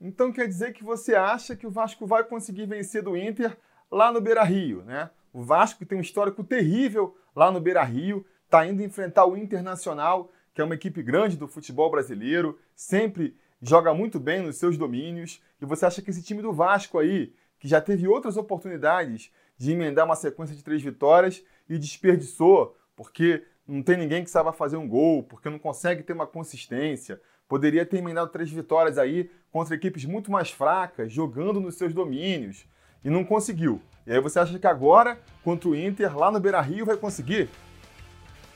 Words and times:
Então 0.00 0.32
quer 0.32 0.48
dizer 0.48 0.72
que 0.72 0.82
você 0.82 1.14
acha 1.14 1.54
que 1.54 1.66
o 1.66 1.70
Vasco 1.70 2.06
vai 2.06 2.24
conseguir 2.24 2.66
vencer 2.66 3.02
do 3.02 3.16
Inter 3.16 3.56
lá 3.90 4.10
no 4.10 4.20
Beira-Rio, 4.20 4.82
né? 4.82 5.10
O 5.32 5.42
Vasco 5.42 5.86
tem 5.86 5.96
um 5.96 6.02
histórico 6.02 6.42
terrível 6.42 7.16
lá 7.34 7.50
no 7.50 7.60
Beira-Rio, 7.60 8.26
está 8.44 8.66
indo 8.66 8.82
enfrentar 8.82 9.24
o 9.26 9.36
Internacional, 9.36 10.30
que 10.52 10.60
é 10.60 10.64
uma 10.64 10.74
equipe 10.74 11.02
grande 11.02 11.36
do 11.36 11.48
futebol 11.48 11.90
brasileiro, 11.90 12.58
sempre 12.74 13.36
joga 13.62 13.94
muito 13.94 14.18
bem 14.18 14.42
nos 14.42 14.56
seus 14.56 14.76
domínios. 14.76 15.40
E 15.60 15.64
você 15.64 15.86
acha 15.86 16.02
que 16.02 16.10
esse 16.10 16.22
time 16.22 16.42
do 16.42 16.52
Vasco 16.52 16.98
aí, 16.98 17.32
que 17.58 17.68
já 17.68 17.80
teve 17.80 18.08
outras 18.08 18.36
oportunidades 18.36 19.32
de 19.56 19.72
emendar 19.72 20.04
uma 20.04 20.16
sequência 20.16 20.56
de 20.56 20.64
três 20.64 20.82
vitórias 20.82 21.42
e 21.68 21.78
desperdiçou, 21.78 22.76
porque 22.96 23.44
não 23.66 23.82
tem 23.82 23.96
ninguém 23.96 24.24
que 24.24 24.30
saiba 24.30 24.52
fazer 24.52 24.76
um 24.76 24.88
gol, 24.88 25.22
porque 25.22 25.48
não 25.48 25.58
consegue 25.58 26.02
ter 26.02 26.12
uma 26.12 26.26
consistência. 26.26 27.20
Poderia 27.52 27.84
ter 27.84 27.98
emendado 27.98 28.30
três 28.30 28.50
vitórias 28.50 28.96
aí 28.96 29.30
contra 29.52 29.74
equipes 29.74 30.06
muito 30.06 30.32
mais 30.32 30.50
fracas, 30.50 31.12
jogando 31.12 31.60
nos 31.60 31.74
seus 31.74 31.92
domínios, 31.92 32.64
e 33.04 33.10
não 33.10 33.22
conseguiu. 33.22 33.78
E 34.06 34.12
aí 34.14 34.18
você 34.18 34.38
acha 34.38 34.58
que 34.58 34.66
agora, 34.66 35.20
contra 35.44 35.68
o 35.68 35.76
Inter, 35.76 36.16
lá 36.16 36.30
no 36.30 36.40
Beira-Rio, 36.40 36.86
vai 36.86 36.96
conseguir? 36.96 37.50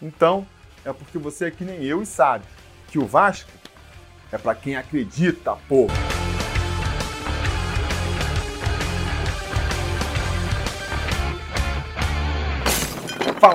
Então, 0.00 0.46
é 0.82 0.94
porque 0.94 1.18
você 1.18 1.44
é 1.44 1.50
que 1.50 1.62
nem 1.62 1.84
eu 1.84 2.00
e 2.00 2.06
sabe 2.06 2.46
que 2.88 2.98
o 2.98 3.04
Vasco 3.04 3.50
é 4.32 4.38
para 4.38 4.54
quem 4.54 4.76
acredita, 4.76 5.54
pô. 5.68 5.88